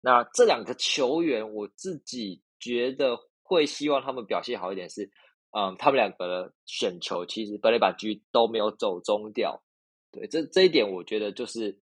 [0.00, 5.10] 那这两个球员，我自己觉得会希望他们表现好一点，是
[5.50, 9.62] 嗯，他们两个的选球其实本垒板狙都没有走中调。
[10.10, 11.78] 对，这这一点我觉得就是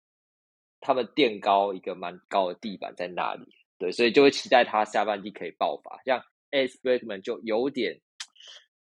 [0.81, 3.47] 他们垫高一个蛮高的地板在那里，
[3.79, 5.99] 对，所以就会期待他下半季可以爆发。
[6.05, 6.79] 像 S.
[6.83, 7.99] Breakman 就有点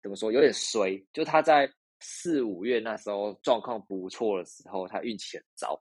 [0.08, 5.78] 怎么说，有点衰，就他在四五月那时候状况不错的时候，他运气很糟，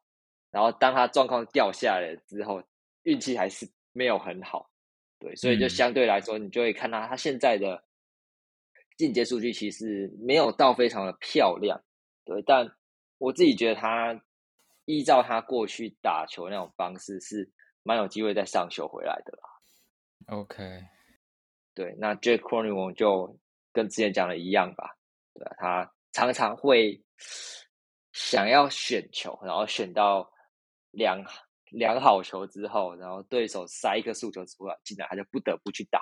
[0.50, 2.60] 然后当他状况掉下来之后，
[3.04, 4.68] 运气还是没有很好，
[5.20, 7.82] 对，所以就相对来说，你就会看到他现在的
[8.96, 11.80] 进阶数据其实没有到非常的漂亮，
[12.24, 12.68] 对，但。
[13.18, 14.22] 我自己觉得他
[14.84, 17.50] 依照他过去打球那种方式是
[17.82, 20.36] 蛮有机会再上球回来的啦。
[20.36, 20.62] OK，
[21.72, 23.38] 对，那 Jake Cronenworth 就
[23.76, 24.96] 跟之前讲的一样吧，
[25.34, 25.54] 对吧？
[25.58, 27.04] 他常常会
[28.12, 30.32] 想要选球，然后选到
[30.90, 31.22] 两
[31.70, 36.00] 两好球之后，然后对手塞一个速球出来进来，他就不得不去打，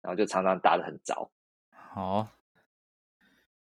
[0.00, 1.30] 然后就常常打的很糟。
[1.70, 2.28] 好。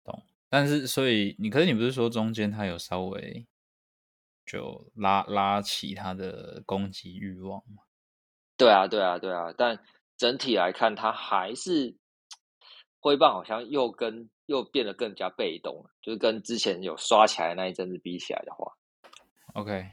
[0.03, 3.45] 懂但是，所以你可是你不是说中间他有稍微
[4.45, 7.83] 就拉拉起他的攻击欲望吗？
[8.57, 9.53] 对啊，对啊，对啊。
[9.55, 9.79] 但
[10.17, 11.95] 整体来看，他还是
[13.01, 18.71] 挥棒好像又跟又变得更加被动了，就是跟之前有刷起来那一阵子比起来的话。
[19.53, 19.89] OK，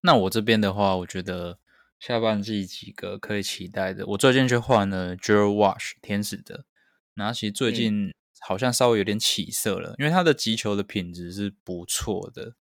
[0.00, 1.58] 那我这边的话，我觉得
[2.00, 6.64] 下半季几个可以期待的，我最近去换了 j e r Wash 天使的，
[7.12, 8.12] 然后其实最近。
[8.42, 12.54] 好像稍微有点起色了，因为它的击球的品质是不错的，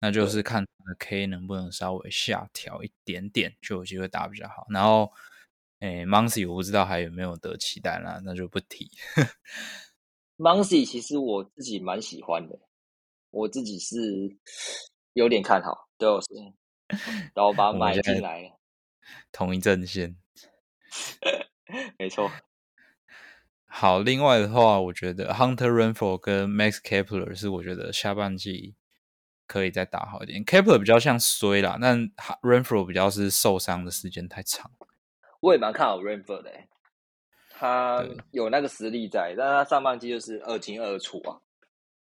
[0.00, 0.66] 那就是看
[0.98, 4.66] K 能不能稍微下调一点点，就有机会打比较好。
[4.70, 5.12] 然后，
[5.84, 8.90] 诶 m o n c y 我不知道还有没有得期待啦，那就不提。
[10.38, 12.58] m o n c y 其实我自己蛮喜欢的，
[13.30, 14.34] 我自己是
[15.12, 16.28] 有点看好，对我是，
[17.34, 18.58] 然后把它买进来了，
[19.30, 20.16] 同一阵线，
[21.98, 22.30] 没错。
[23.66, 28.74] 好，另外的话，我觉得 Hunter Renfro 跟 Max Kepler 是我觉得下半季
[29.46, 30.42] 可以再打好一点。
[30.46, 32.08] Kepler 比较像衰啦，但
[32.40, 34.70] Renfro 比较是受伤的时间太长。
[35.44, 36.52] 我也蛮看好 Rainford 的，
[37.50, 41.40] 他有那个实力在，但他上半季就是二进二出啊。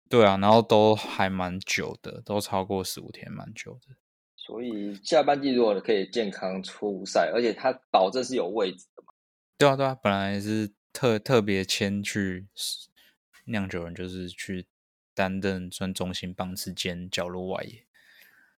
[0.09, 3.95] 对啊，然后都还蛮久的，都超过十五天，蛮久的。
[4.37, 9.13] 所以下半季如果可以健康出赛，而且他保证是有位置的嘛。
[9.59, 10.73] 对啊，对啊，本来是。
[10.91, 12.49] 特特别签去
[13.45, 14.67] 酿酒人，就是去
[15.15, 17.87] 担任算中心棒次兼角落外野，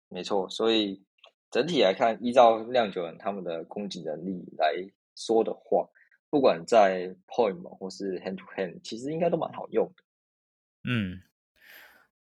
[0.08, 0.48] 没错。
[0.48, 1.02] 所以
[1.50, 4.72] 整体来看，依照酿酒人他们的供给能力来
[5.16, 5.88] 说的话，
[6.30, 10.02] 不管在 point 或是 hand to hand，其实应该都蛮好用的。
[10.84, 11.20] 嗯，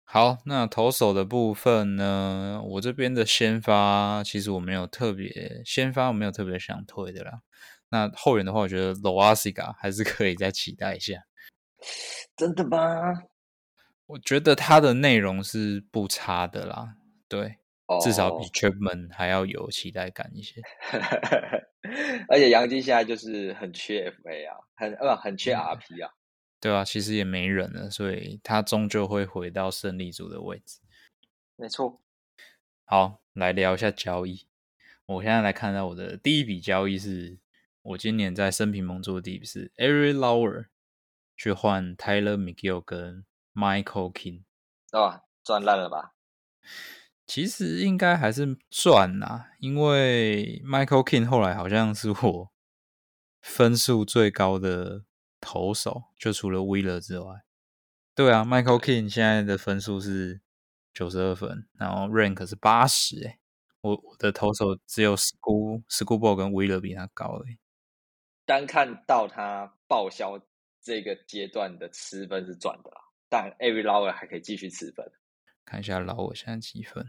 [0.04, 2.62] 好，那投手的部分呢？
[2.66, 7.42] 我这边的先发，其实我没有特别先发，我没有特别想推的啦。
[7.90, 11.26] 那后援的话，我觉得 Loasiga 还是可以再期待一下。
[12.36, 13.24] 真的吗？
[14.08, 16.96] 我觉得他的内容是不差的啦，
[17.28, 17.58] 对，
[18.02, 20.62] 至少比 Chapman 还要有期待感一些。
[22.30, 26.14] 而且杨基现在就是很缺 FA 啊，很呃很缺 RP 啊。
[26.60, 30.80] 对啊，其实也没人了，所以他终究会回到胜利组的位置。
[31.56, 32.02] 没错。
[32.86, 34.48] 好，来聊一下交易。
[35.06, 37.40] 我现在来看到我的第一笔交易是。
[37.84, 40.66] 我今年在生平盟做的第一笔是 Ari Lower
[41.38, 43.24] 去换 Tyler McGill 跟
[43.54, 44.44] Michael King，
[44.92, 46.12] 哦，赚烂了吧？
[47.28, 52.52] 其实应该还是赚啦，因为 Michael King 后来好像是我
[53.42, 55.04] 分数最高的
[55.42, 57.44] 投手，就除了 Wheeler 之外。
[58.16, 60.40] 对啊，Michael King 现在的分数是
[60.94, 63.40] 九十二分，然后 Rank 是八十，哎，
[63.82, 67.60] 我我的投手只有 School School Ball 跟 Wheeler 比他高哎。
[68.46, 70.40] 单看到他报销
[70.82, 75.12] 这个阶段的吃分是赚的啦，但 Every Lower 还可以继续吃分。
[75.68, 77.06] 看一下老我现在几分？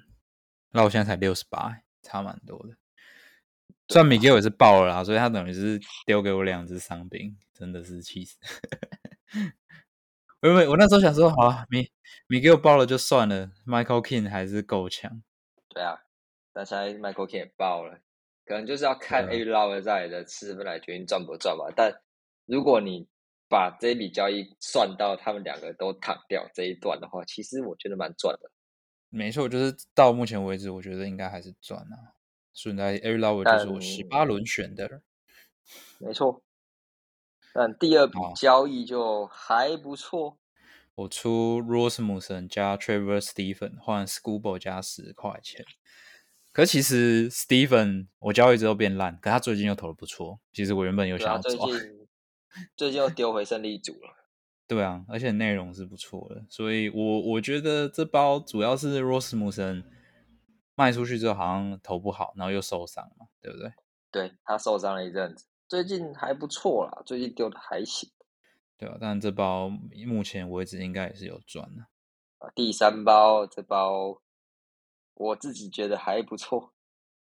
[0.73, 2.77] 老我现在才六十八，差蛮多的。
[3.87, 8.37] 虽然米给我也是爆了啦，所以他等于是丢给我两只伤兵，真的是气死。
[10.42, 11.88] 我我我那时候想说，好米
[12.27, 15.23] 米给我爆了就算了，Michael King 还是够强。
[15.68, 16.01] 对啊，
[16.53, 18.01] 但现在 Michael King 也爆了。
[18.44, 21.73] 可能就是要看 A 捞的在的吃分来决定赚不赚吧。
[21.77, 22.01] 但
[22.44, 23.07] 如果你
[23.49, 28.51] 把这笔交易算到他们两个都躺掉这一段的话，其实我觉得蛮赚的。
[29.11, 32.15] 没错，就是到目前为止，我觉得应该还是赚啊。
[32.55, 35.01] 顺带 a r i Lover 就是我十八轮选的，
[35.99, 36.43] 没错。
[37.55, 40.39] 但第二笔交易就还不错，
[40.95, 45.65] 我出 Rosemusen 加 Trevor Stephen 换 Schoolboy 加十块钱。
[46.53, 50.41] 可其实 Stephen 我交易之后变烂，可他最近又投的不错。
[50.53, 51.98] 其实我原本有想要最近
[52.77, 54.16] 最近又丢回胜利组了。
[54.66, 59.85] 对啊，而且内容是不错的，所以我我觉得这包主要是 Rosemusen
[60.75, 63.73] 卖出去之后好像投不好，然后又受伤嘛，对不对？
[64.11, 65.47] 对他受伤了一阵子。
[65.66, 68.11] 最近还不错啦，最近丢的还行。
[68.77, 69.68] 对啊，但这包
[70.07, 71.83] 目前为止应该也是有赚的。
[72.38, 74.21] 啊，第三包这包
[75.14, 76.73] 我自己觉得还不错。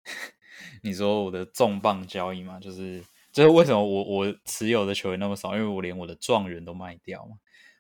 [0.83, 5.57] 你说我的重磅交易嘛，就是就是为什么我我持有的球员那么少？
[5.57, 7.39] 因为我连我的状元都卖掉嘛。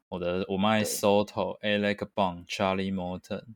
[0.09, 3.55] 我的我卖 Soto、Alec Bond、Charlie Morton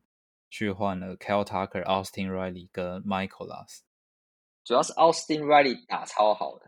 [0.49, 3.81] 去换了 Cal Tucker、Austin Riley 跟 Michaelas。
[4.63, 6.65] 主要是 Austin Riley 打超好的。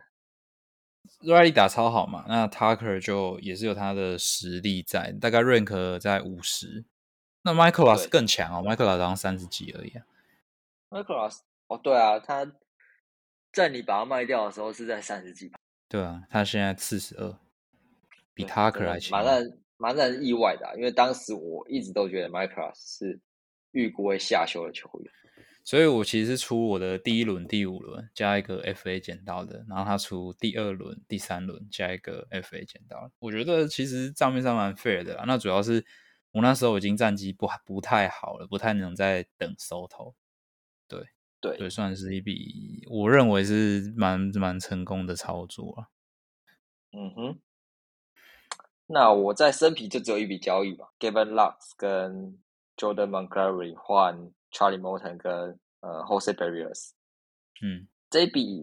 [1.21, 2.25] Riley 打超好嘛？
[2.27, 6.83] 那 Tucker 就也是有他的实力在，大概 rank 在五十。
[7.43, 10.03] 那 Michaelas 更强哦，Michaelas 好像三十几而已啊。
[10.89, 12.45] Michaelas 哦，对啊，他
[13.51, 15.51] 在你把它卖掉的时候是在三十几。
[15.89, 17.37] 对啊，他现在四十二，
[18.33, 19.23] 比 Tucker 还强。
[19.23, 23.19] 蛮让蛮让人意外的，因为当时我一直都觉得 Michaelas 是
[23.71, 25.11] 预估会下修的球员。
[25.63, 33.11] 所以我其实是出我的第一轮、第五轮加一个 FA 捡到的，然后他出第二轮、第三轮加一个 FA 捡到。
[33.19, 35.23] 我觉得其实账面上蛮 fair 的啦。
[35.27, 35.85] 那主要是
[36.31, 40.15] 我那时候已经战绩不不太好了，不太能再等收头。
[40.87, 41.05] 对
[41.41, 45.89] 对，对，算是一笔我认为是蛮蛮成功的操作啊。
[46.93, 47.39] 嗯哼，
[48.85, 52.39] 那我在生皮就只有一笔交易吧，Gavin Lux 跟
[52.77, 54.31] Jordan Montgomery 换。
[54.53, 56.89] Charlie Morton 跟呃 Jose Barrios，
[57.61, 58.61] 嗯，这一笔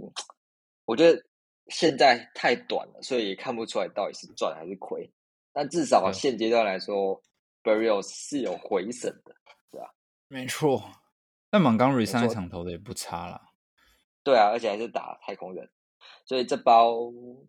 [0.85, 1.25] 我觉得
[1.69, 5.11] 现在太短了，所以也看不出来到底是赚还是亏。
[5.51, 7.19] 但至少现阶段来说
[7.63, 9.35] ，Barrios 是有回升的，
[9.71, 9.91] 对吧？
[10.29, 10.93] 没错。
[11.51, 13.41] 那 Montgomery 上一场投的也不差啦。
[14.23, 15.71] 对啊，而且还是打太空人，
[16.27, 16.99] 所以这包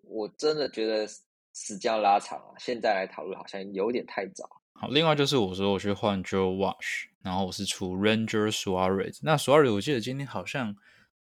[0.04, 1.06] 我真的觉得
[1.54, 4.48] 时间拉长啊，现在来讨论好像有点太早。
[4.74, 9.20] 好，另外就是我说我去换 Joe Wash，然后我是出 Ranger Suarez。
[9.24, 10.74] 那 Suarez 我记得今天好像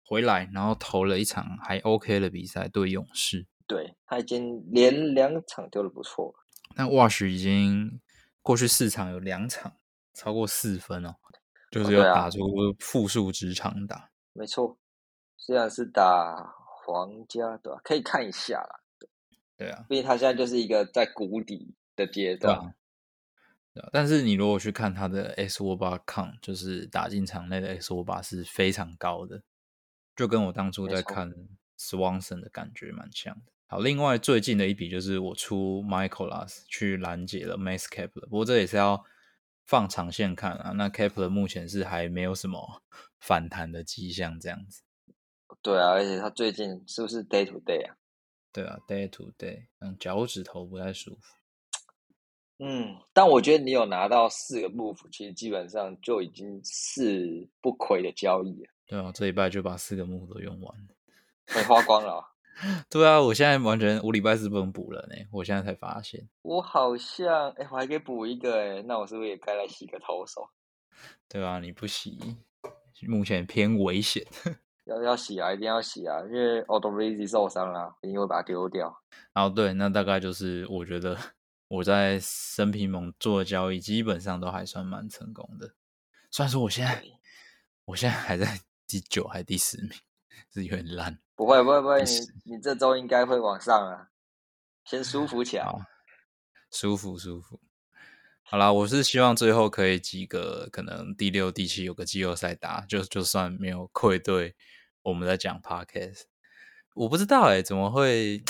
[0.05, 3.47] 回来，然后投了一场还 OK 的比赛对勇士。
[3.67, 6.35] 对他已经连两场丢的不错。
[6.77, 8.01] 那 Wash 已经
[8.43, 9.73] 过去四场有两场
[10.13, 11.17] 超过四分哦，
[11.71, 12.39] 就是要打出
[12.79, 14.11] 负数值场打。
[14.33, 14.79] 没错，
[15.37, 17.81] 虽然是打皇家对吧？
[17.83, 18.81] 可以看一下啦。
[19.57, 22.75] 对啊，毕竟他现在就是一个在谷底的阶段。
[23.93, 29.43] 但是你如果去看他的 S 沃巴抗，就是打进场内的 S 沃巴是非常高的，
[30.15, 31.31] 就跟我当初在看
[31.79, 33.53] Swanson 的感觉蛮像的。
[33.67, 39.05] 好，另外最近的一笔就是我出 Michaelas 去拦截了 Max Kepler，不过这也是要
[39.67, 40.71] 放长线看啊。
[40.71, 42.83] 那 Kepler 目前是还没有什么
[43.21, 44.83] 反弹的迹象，这样子。
[45.63, 47.97] 对啊，而且他最近是不是 Day to Day 啊？
[48.53, 51.37] 对啊，Day to Day，嗯，脚趾头不太舒服。
[52.59, 58.71] 嗯，但我觉得你有拿到四个 move，其实基本上就已经是不亏的交易了。
[58.87, 60.95] 对啊，这一拜就把四个 move 都用完了，
[61.55, 62.25] 被花光了。
[62.91, 65.15] 对啊，我现在完全，我礼拜四不能补了呢。
[65.31, 70.49] 我现在才发现，我好像，哎，我还可以补一个，哎，那我是不是也该来洗个头手？
[71.29, 72.19] 对啊，你不洗，
[73.07, 74.27] 目前偏危险。
[74.87, 79.03] 要要洗啊，一定要洗啊，因为 o d o r i z i 受伤了，一定会把它丢掉。
[79.35, 81.19] 哦，对，那大概就是我觉得。
[81.69, 85.75] 我在生平盟做的交易基本上都还算蛮成功的，
[86.31, 87.03] 虽然说我现在
[87.87, 89.91] 我现在还在第九还第十名，
[90.53, 91.19] 是有点烂。
[91.35, 94.11] 不会不会不会，你你这周应该会往上啊，
[94.85, 95.67] 先舒服起来。
[96.71, 97.61] 舒服舒服。
[98.43, 104.57] 好啦，我是希望最后可以几个可能第六第七有个季后赛打，就就算没有愧对
[105.03, 106.23] 我们在讲 podcast。
[106.95, 108.43] 我不知道哎，怎么会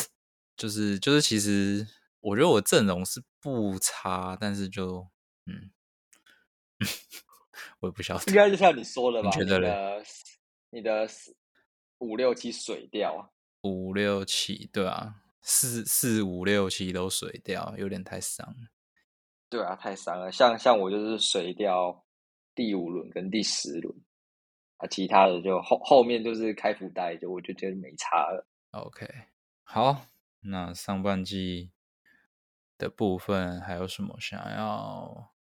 [0.57, 1.87] 就是就是其实。
[2.21, 5.07] 我觉得我阵容是不差，但是就
[5.45, 5.71] 嗯，
[7.79, 9.31] 我也不晓得，应该就像你说的吧？
[9.31, 10.03] 你觉得嘞？
[10.71, 11.07] 你的
[11.99, 13.33] 五六七水掉，
[13.63, 18.69] 五六七对啊，四四五六七都水掉，有点太伤了。
[19.49, 20.31] 对啊，太伤了。
[20.33, 22.05] 像像我就是水掉
[22.55, 23.95] 第五轮跟第十轮
[24.77, 28.47] 啊，其他的就后后面就是开福袋，就我就觉得没差了。
[28.73, 29.07] OK，
[29.63, 30.07] 好，
[30.41, 31.73] 那上半季。
[32.79, 35.33] 的部分还有什么想要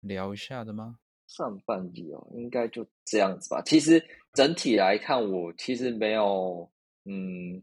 [0.00, 0.98] 聊一下的吗？
[1.34, 3.62] 上半季哦，应该就这样子吧。
[3.64, 4.04] 其实
[4.34, 6.70] 整体来看，我其实没有，
[7.06, 7.62] 嗯，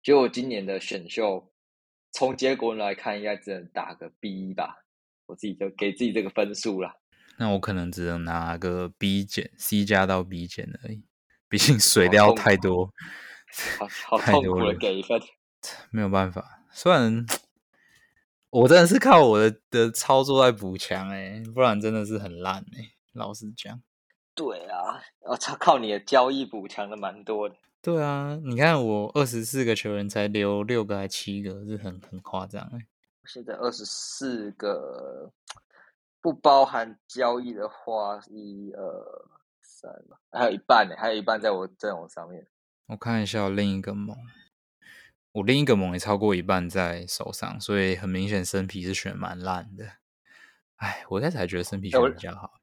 [0.00, 1.50] 就我今年的选秀，
[2.12, 4.84] 从结果来看，应该只能打个 B 吧。
[5.26, 7.00] 我自己就给自己这个分数了。
[7.38, 11.02] 那我可能只能拿个 B 减，C 加到 B 减而已。
[11.48, 12.92] 毕竟水料太多，
[13.78, 15.20] 好好痛苦的给分，
[15.90, 16.64] 没有办法。
[16.72, 17.26] 虽然
[18.50, 22.92] 我真的是靠我的的操作在补强哎，不然真的是很烂哎。
[23.12, 23.82] 老实讲，
[24.34, 27.56] 对啊，我操，靠你的交易补强的蛮多的。
[27.82, 32.86] 对啊，你看我二十四个球员才留六个还七个，是很很夸张哎。
[33.26, 35.32] 现在二十四个。
[36.22, 39.26] 不包含交易的话，一二
[39.62, 39.90] 三，
[40.30, 42.46] 还有一半呢，还有一半在我阵容上面。
[42.88, 44.14] 我看一下另一个盟，
[45.32, 49.86] 我另一个盟也超过一半在手上，所以很明显生皮是选蛮烂的。
[50.76, 52.59] 哎，我在才觉得生皮选比较好。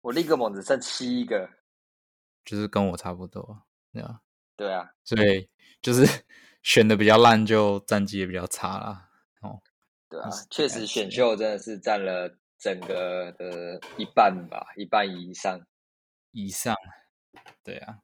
[0.00, 1.48] 我另一个盟只剩七个，
[2.44, 4.20] 就是跟我差不多，对吧？
[4.56, 5.48] 对啊，所以
[5.80, 6.24] 就是
[6.62, 9.10] 选的比较烂，就战绩也比较差啦。
[9.40, 9.60] 哦，
[10.08, 12.36] 对啊，确实选秀真的是占了。
[12.60, 15.64] 整个的一半吧，一半以上，
[16.32, 16.74] 以上，
[17.62, 18.00] 对啊。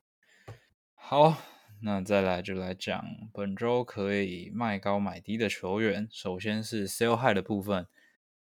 [0.94, 1.38] 好，
[1.82, 6.08] 那再来就来讲本周可以卖高买低的球员。
[6.08, 7.88] 首先是 sell high 的部分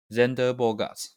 [0.08, 1.14] ：Zander Bogarts、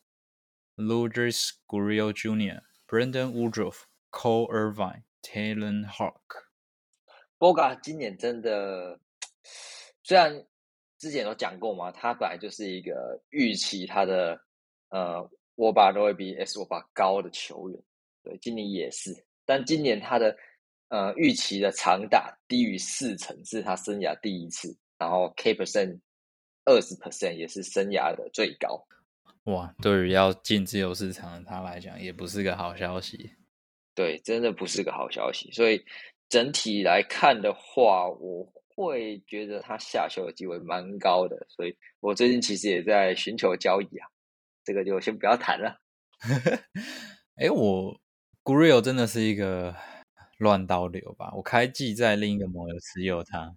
[0.77, 1.35] Ludwig
[1.69, 6.45] Guerrero Jr.、Brandon Woodruff、Cole Irvine、Taylor Hawk。
[7.39, 8.99] Boga 今年真的，
[10.03, 10.47] 虽然
[10.99, 14.41] 之前有讲过嘛，他本来就是一个预期他的。
[14.91, 17.83] 呃，握把都会比 S 握把高的球员，
[18.23, 19.13] 对，今年也是。
[19.45, 20.35] 但今年他的
[20.91, 24.75] 呃预期的长打低于四成，是他生涯第一次。
[24.97, 25.99] 然后 K percent
[26.67, 28.87] 二十 percent 也是生涯的最高。
[29.47, 33.33] 哇，对于要进自由市场的他来讲，也不是个好消息。
[33.95, 35.51] 对，真的不是个好消息。
[35.53, 35.85] 所以
[36.29, 41.47] 整体来看的话，我会觉得他下球的机会蛮高的。
[41.49, 44.09] 所以我最近其实也在寻求交易啊。
[44.65, 45.81] 这个就先不要谈了。
[47.41, 48.01] 哎，我
[48.43, 49.77] Grill 真的是一个
[50.39, 51.33] 乱刀流吧？
[51.37, 53.55] 我开季在另一个盟友持有他，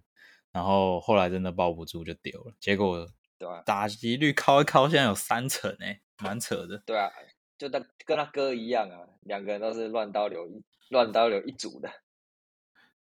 [0.52, 2.54] 然后后来真的抱不住就丢了。
[2.60, 3.08] 结果
[3.40, 6.76] 对啊，打击率靠一靠，现在有三成哎，蛮扯的。
[6.84, 7.10] 对啊，
[7.56, 11.90] 就他跟他哥一样啊，两个人都是乱刀流一，乱刀流一组的。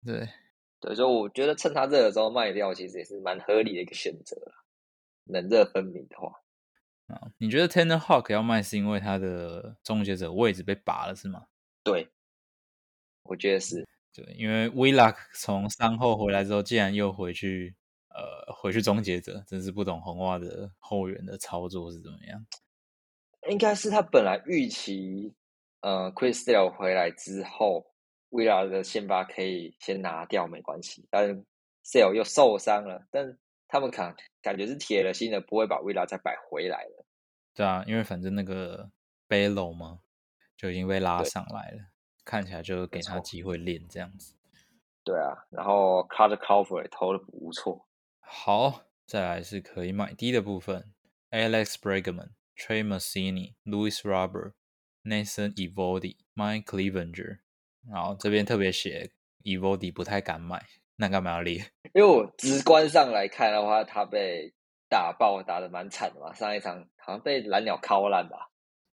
[0.06, 0.28] 对，
[0.82, 4.66] 对，所以我觉得趁他热的时候卖掉，其实也是蛮合理的一个选择了。
[5.24, 6.42] 冷热分明的话。
[7.08, 11.48] 啊，你觉得 Tanner Hawk 要卖是因为他的终结者位置被拔了是吗？
[11.86, 12.10] 对，
[13.24, 13.88] 我觉得是。
[14.14, 17.76] 对，因为 w i l l a k 从伤后回来之后，竟然又回去，
[18.18, 22.44] 呃，回去终结者，真是不懂红袜的后援的操作是怎么样。
[23.48, 25.36] 应该是他本来预期，
[25.82, 27.86] 呃，Chris Sale 回来之后
[28.30, 31.46] w i l l a 的先发可以先拿掉没关系，但是
[31.86, 33.38] Sale 又受伤了，但
[33.68, 37.06] 他们感感觉是铁了心的，不会把维拉再摆回来了。
[37.54, 38.90] 对啊，因为反正那个
[39.30, 40.00] Bello 嘛，
[40.58, 41.80] 就已经被拉上来了，
[42.26, 44.34] 看起来就给他机会练这样子。
[45.04, 47.88] 对啊，然后 Cut Cover 也投的不错。
[48.30, 50.92] 好，再来是可以买低的部分
[51.32, 54.52] ：Alex Bregman、Trey Mancini、Louis Robert、
[55.04, 57.40] Nathan Evody、Mike Clevenger。
[57.90, 59.12] 然后这边特别写
[59.44, 60.66] Evody 不太敢买。
[60.98, 61.66] 那干嘛要练？
[61.94, 64.54] 因为我直观上来看的话，他被
[64.90, 66.34] 打爆，打的蛮惨的嘛。
[66.34, 68.50] 上一场好像被蓝鸟敲烂吧。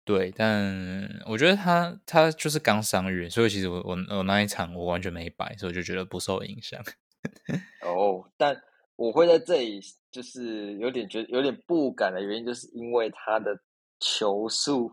[0.05, 6.83] 对，但我觉得他他就是刚伤愈，所以其实我我我那一场我完全没摆，所以我就觉得不受影响。
[7.87, 8.61] 哦，但
[8.97, 9.81] 我会在这里
[10.11, 13.59] 就是有点觉得有点不敢的原因，就是因为他的
[14.01, 14.91] 球速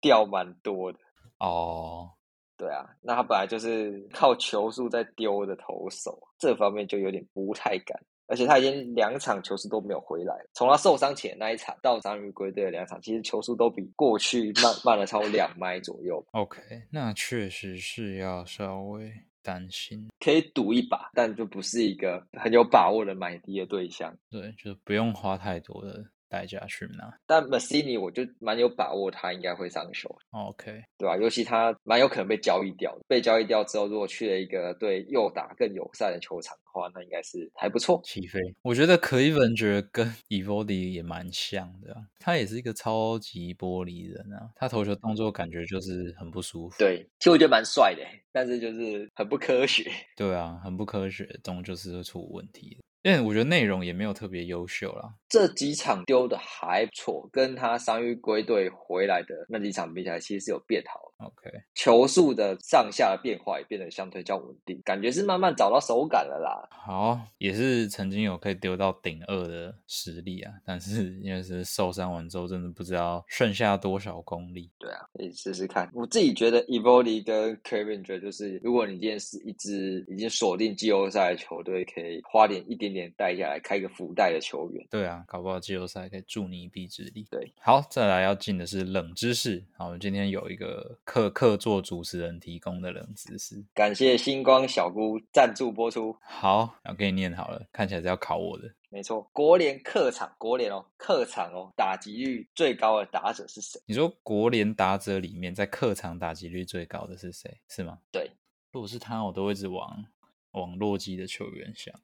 [0.00, 0.98] 掉蛮多的。
[1.38, 2.10] 哦。
[2.56, 7.96] 对啊，那他本来就是靠球速在丢的投手，这方面就有点不太敢。
[8.26, 16.22] 而且他已经两场球速都没有回来，从他受伤前那一场到伤愈归队的两场，其实球速都比过去慢慢了超过两 迈左右。
[16.32, 16.60] OK，
[16.90, 19.08] 那确实是要稍微
[19.48, 24.14] 担心，可以赌一把，但就不是一个很有把握的买低的对象。
[24.30, 26.04] 对，就不用花太多的。
[26.28, 30.14] 代价去拿，但 Massini 我就蛮有把握，他应该会上手。
[30.30, 31.16] OK，对吧？
[31.16, 38.00] 尤其他蛮有可能被交易掉，被交易掉之后，如果去了一个对右打更友善的球场的话，那应该是还不错。
[38.04, 46.76] 起飞，我觉得 Cleveland 跟 Evody 也蛮像的，他也是一个超级玻璃人啊，他投球动作感觉就是很不舒服。
[46.78, 48.02] 对，其实我觉得蛮帅的，
[48.32, 49.90] 但是就是很不科学。
[50.16, 55.14] 对啊，很不科学，这种就是会出问题因为我觉得内容也没有特别优秀啦。
[55.28, 61.00] 这几场丢的还不错，跟他伤愈归队回来的那几场比起来，其实是有变好。
[61.18, 66.68] OK，球速的上下的变化也变得相对较稳定，感觉是慢慢找到手感了啦。
[66.70, 74.70] 好，也是曾经有可以丢到顶二的实力啊，但是因为是受伤完之后，真的不知道剩下多少功力。
[74.78, 75.90] 对啊，可以试试看。
[75.92, 84.86] 我自己觉得 e v o l i 跟 Kevin 觉得就是，如果你今天是一支已经锁定季后赛的球队，可以花点一点点代价来开个福袋的球员。
[84.90, 87.26] 对啊，搞不好季后赛可以助你一臂之力。
[87.30, 89.64] 对，好，再来要进的是冷知识。
[89.76, 90.96] 好，我们今天有一个。
[91.04, 96.14] 客客座主持人提供的冷知识，感谢星光小姑赞助播出。
[96.20, 98.72] 好，我给你念好了，看起来是要考我的。
[98.90, 103.80] 没错，国联客场，国联哦，客场哦，打击率最高的打者是谁？
[103.86, 107.58] 你说国联打者里面，在客场打击率最高的是谁？
[107.68, 107.98] 是吗？
[108.12, 108.30] 对，
[108.70, 110.04] 如果是他，我都会一直往
[110.52, 111.94] 往洛基的球员想。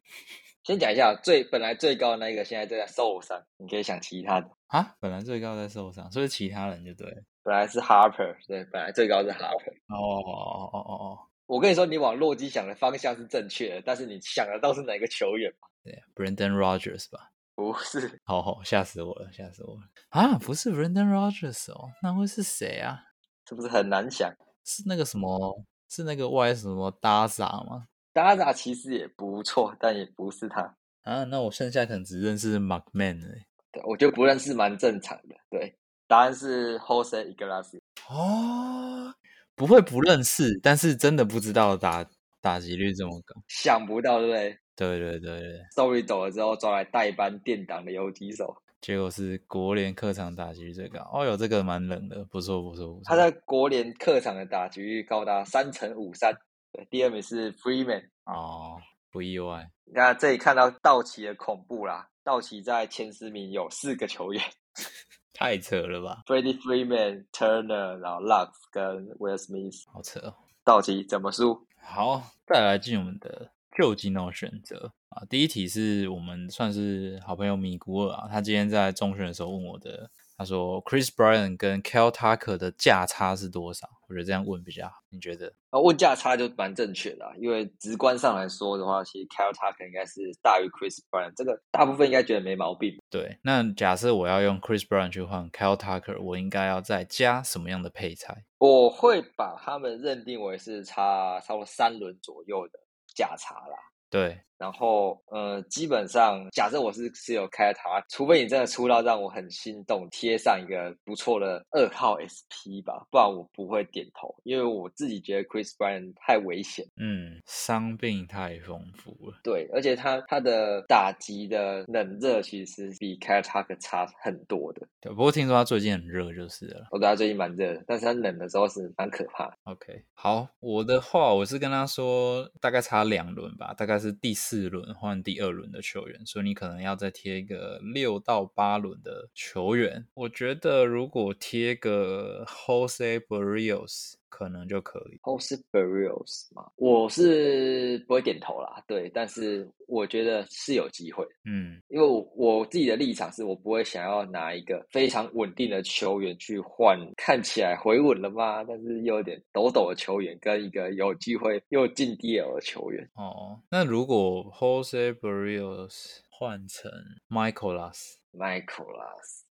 [0.64, 4.96] 先讲一下最本来最高的那一个，现在正在受伤，你可以想其他的啊。
[4.98, 7.06] 本来最高在受伤，所以其他人就对。
[7.42, 9.74] 本来是 Harper，对，本来最高是 Harper。
[9.88, 11.18] 哦哦哦哦哦！
[11.44, 15.68] 我跟你说，你往洛基想的方向是正确的，但是你想的到是哪个球员吗？
[15.82, 17.30] 对，Brandon Rogers 吧？
[17.54, 18.18] 不是。
[18.24, 19.82] 好好，吓死我了，吓死我了！
[20.08, 22.98] 啊，不是 Brandon Rogers 哦，那会是谁啊？
[23.46, 24.32] 是不是很难想？
[24.64, 25.62] 是那个什么？
[25.90, 30.74] 是那个 Y 什么 Daza 吗？Daza 其实也不错，但也不是他。
[31.02, 33.46] 啊，那我剩下可能只认识 McMahon 哎。
[33.72, 35.34] 对，我觉得不认识蛮正常的。
[35.50, 35.76] 对。
[36.06, 37.78] 答案是 Jose Iglesias
[38.10, 39.12] 哦，
[39.56, 42.06] 不会不认识，但是真的不知道打
[42.42, 44.58] 打击率这么高，想不到对不对？
[44.76, 51.00] 对对对对，Sorry 走了之后抓来代班垫档的游击手，结果是国联客场打击率最高。
[51.10, 53.02] 哦哟，这个蛮冷的，不错不错不错。
[53.04, 56.36] 他在国联客场的打击率高达三成五三，
[56.74, 58.08] 对，第二名是 Freeman。
[58.24, 58.80] 哦，
[59.12, 59.70] 不意外。
[59.84, 64.42] 那这里看到道奇的恐怖啦，道奇在前十名有四个球员。
[65.32, 70.34] 太扯了吧！Freddie Freeman、Turner，然后 Lux 跟 Will Smith，好扯哦。
[70.64, 71.64] 道奇怎么输？
[71.80, 75.22] 好，再来进我们的旧金脑选择啊。
[75.30, 80.10] 第一题是我们算是好朋友米古尔啊，他今天在中选的时候问我的。
[80.36, 84.94] 他说：“Chris Bryant 跟 Kel Tucker 的价差是多少？”我觉得这样问比较好。
[85.08, 85.52] 你觉得？
[85.70, 92.96] 啊，问价差就蛮正确的，因为直观上来说的话，其实 Kel Tucker 应该是大于 Chris Bryant，这个大部分应该觉得没毛病。
[93.08, 98.44] 对，那假设我要用 Chris Bryant 去换 Kel Tucker，我应该要再加什么样的配菜？
[98.58, 102.78] 我会把他们认定为是差差不多三轮左右的
[103.14, 103.76] 价差啦。
[104.10, 119.38] 对，然后呃，基本上假设我是持有开塔，除非你真的出到让我很心动，贴上一个不错的二号 SP 吧，不然我不会点头，因为我自己觉得 Chris Bryant 太危险，嗯，伤病太丰富了。
[119.42, 124.86] 对，而且他他的打击的冷热其实比开塔克差很多的。
[125.00, 126.86] 对，不过听说他最近很热就是了。
[126.92, 129.52] 我觉得他最近蛮热的，但是他冷的时候是蛮可怕。
[129.64, 133.94] OK，好，我的话我是跟他说大概差两轮吧，大概。
[134.04, 140.06] 是第四四轮换第二轮的球员，所以你可能要再贴一个六到八轮的球员。
[140.14, 144.14] 我觉得如果贴个 Jose Barrios。
[144.34, 145.18] 可能就可以。
[145.22, 146.68] Jose Barrios 吗？
[146.74, 151.24] 我是不会点头啦，对，但是我觉得是有机会。
[151.44, 158.64] 嗯，因为我我自己的立场是我不会想要拿一个非常稳定的球员去换看起来回稳了吗？
[158.64, 163.08] 但是又有点抖抖的球员，跟一个有机会又进 DL 的球员。
[163.14, 166.90] 哦，那如果 Jose Barrios 换成
[167.28, 169.44] Michaelas，Michaelas，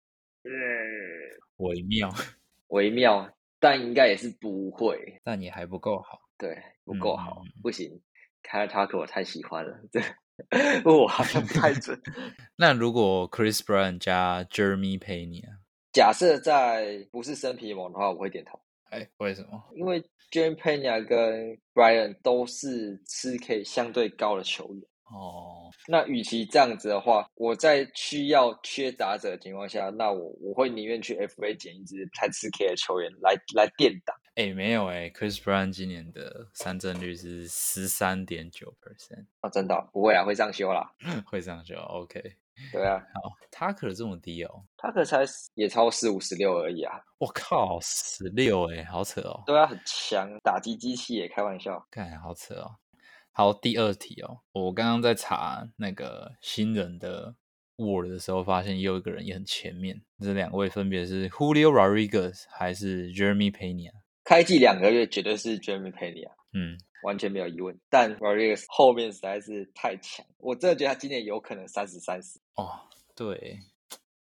[0.43, 0.51] 嗯，
[1.55, 2.09] 微妙，
[2.67, 3.33] 微妙。
[3.63, 7.89] 但应该也是不会，但也还不够好，对，不够好，不行。
[8.41, 10.03] 凯尔塔克我太喜欢了，对，
[10.83, 11.97] 我好像不太准。
[12.57, 15.63] 那如果 Chris Brown 加 Jeremy Payne 啊？
[15.93, 18.59] 假设在不是生皮蒙的话，我会点头。
[18.89, 19.63] 哎，为什么？
[19.77, 24.83] 因为 Jeremy Payne 跟 Brian 都是吃 K 相对高的球员。
[25.13, 34.13] 哦，那与其这样子的话，我在需要缺打者的情况下，那我我会宁愿去 FA 捡一支太吃 K 的球员来来垫打。
[34.35, 40.91] 哎，没有哎，Chris Brown 今年的三振率是十三点九 percent 啊，真的不会啊，会上修啦，
[41.27, 42.19] 会上修，OK。
[42.71, 45.23] 对啊，好，他可这么低哦，他可才
[45.55, 49.41] 也超四五十六而已啊，我靠，十六哎，好扯哦。
[49.45, 52.75] 对啊，很强，打击机器也开玩笑，看好扯哦。
[53.35, 57.33] 好，第二题哦，我刚刚在查那个新人的
[57.77, 59.99] Word 的时候，发现又一个人也很前面。
[60.19, 63.89] 这两位分别是 Julio Rodriguez 还是 Jeremy Pena？
[64.23, 66.29] 开季两个月绝对是 Jeremy Pena。
[66.53, 67.75] 嗯，完全没有疑问。
[67.89, 72.39] 但 Rodriguez 后面实在是太强，我真的觉得他今年有可能三十三十。
[72.53, 72.81] 哦，
[73.15, 73.57] 对，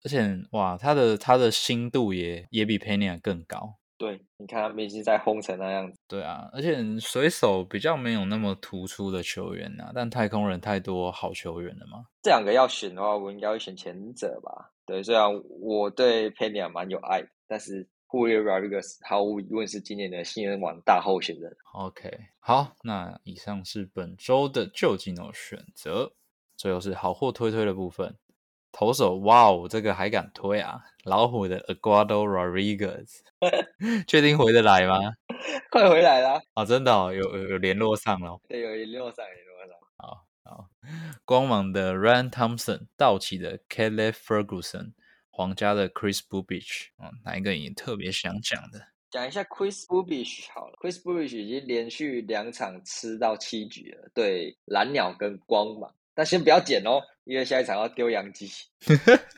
[0.04, 3.78] 而且哇，他的他的心度也也比 Pena 更高。
[3.98, 6.00] 对，你看他们已经在轰成那样子。
[6.08, 12.06] 对啊，而且水手比较没有那么突出的球员呐，但太空人太多好球员了嘛。
[12.22, 14.72] 这两个要选的话，我应该会选前者吧。
[14.86, 15.28] 对，虽然
[15.62, 17.88] 我对 Pena 蛮有爱，但是。
[18.10, 21.54] Julio Rodriguez 毫无疑问是今年的新人王大候选人。
[21.74, 26.14] OK，好，那以上是本周的旧技能选择，
[26.56, 28.16] 最后是好货推推的部分。
[28.78, 30.80] 投手，哇哦，这个还敢推啊！
[31.04, 33.22] 老虎的 Aguado Rodriguez，
[34.06, 35.00] 确定回得来吗？
[35.72, 36.40] 快回来啦！
[36.54, 38.40] 啊，真的哦，有有有联络上了。
[38.48, 39.76] 对，有联络上，联络上。
[39.98, 40.70] 好好，
[41.26, 44.94] 光芒的 Ryan Thompson，道奇的 Kelly Ferguson。
[45.32, 48.80] 皇家的 Chris Bubich，哦，哪一个你特别想讲的？
[49.10, 58.50] 讲一下 Chris Bubich 好了，Chris Bubich 已经连续两场吃到七局了，对蓝鸟跟光芒，但先不要剪哦，因为下一场要丢洋基，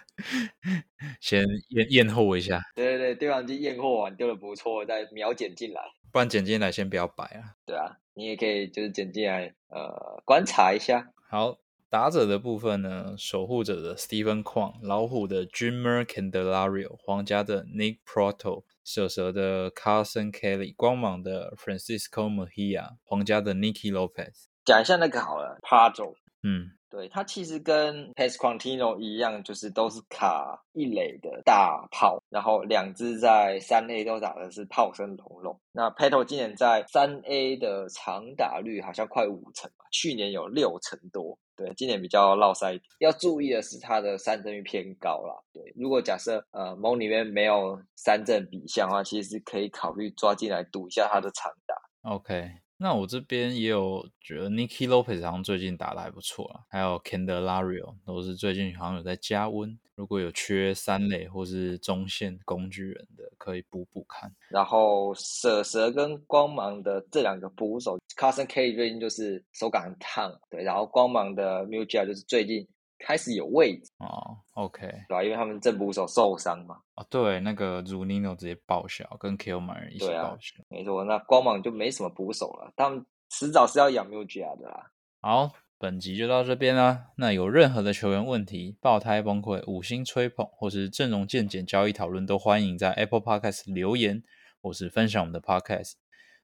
[1.19, 2.61] 先验验货一下。
[2.73, 5.82] 对对对，丢洋基验货完丢的不错，再秒剪进来，
[6.13, 7.59] 不然剪进来先不要摆啊。
[7.65, 11.11] 对啊，你也可以就是剪进来，呃，观察一下。
[11.30, 11.59] 好。
[11.91, 24.43] 打者的部分呢，守护者的 Stephen Kwan，老虎的 Dreamer Candelario，皇家的 Nick Proto，蛇蛇的 Carson Kelly，光芒的 Francisco Mejia，皇家的 Nicky Lopez。
[24.63, 26.13] 讲一下那个好了 p a d o
[26.44, 26.72] 嗯。
[26.92, 35.62] 对它其实跟 Pasquantino 一样，就是都是卡一垒的大炮，然后两支在三 A 都打的是炮声隆隆。
[35.72, 41.38] 那 Pato 今年在三 A 的长打率好像快五成吧，去年有六成多。
[41.56, 42.90] 对，今年比较落塞一点。
[42.98, 45.36] 要注意的是他的三振率偏高啦。
[45.54, 51.76] 对，如果假设呃蒙里面没有三振比项的话，其实是可以考虑抓进来赌一下他的长打。
[52.10, 52.50] OK。
[52.82, 59.77] 那我这边也有觉得 Nicky Lopez 好像最近打的还不错啊，还有 Candelario 都是最近好像有在加温。
[59.95, 64.34] 如果有缺三垒或是中线工具人的，可以补补看。
[64.47, 70.63] 然后蛇蛇跟光芒的这两个捕手，Carson K 最近就是手感很烫，对。
[70.63, 72.65] 然后光芒的 m u j i a 就是最近。
[73.00, 75.24] 开始有位置哦，OK，对吧？
[75.24, 76.78] 因为他们正捕手受伤嘛。
[76.95, 80.62] 哦，对，那个 Runino 直接报销，跟 Killman 一起报销。
[80.68, 84.91] 没错，那光芒就没什么捕手了，他们迟早是要养 Mugia 的啦。
[85.22, 87.06] 好，本集就到这边啦。
[87.16, 94.22] 那有任何的球员问题、爆胎崩溃、五星吹捧，或是阵容见解、交易讨论，都欢迎在 Apple Podcast 留言，
[94.62, 95.93] 或是分享我们的 Podcast，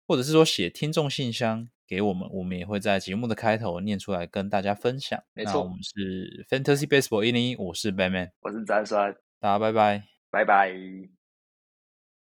[0.07, 1.69] 或者是说写听众信箱。
[1.87, 5.21] 给我们，我们也会在节目的开头念出来跟大家分享。
[5.35, 10.73] 没错，我们是 Fantasy Baseball 一零一，我是 Batman，我是詹帅，大家拜拜，拜拜。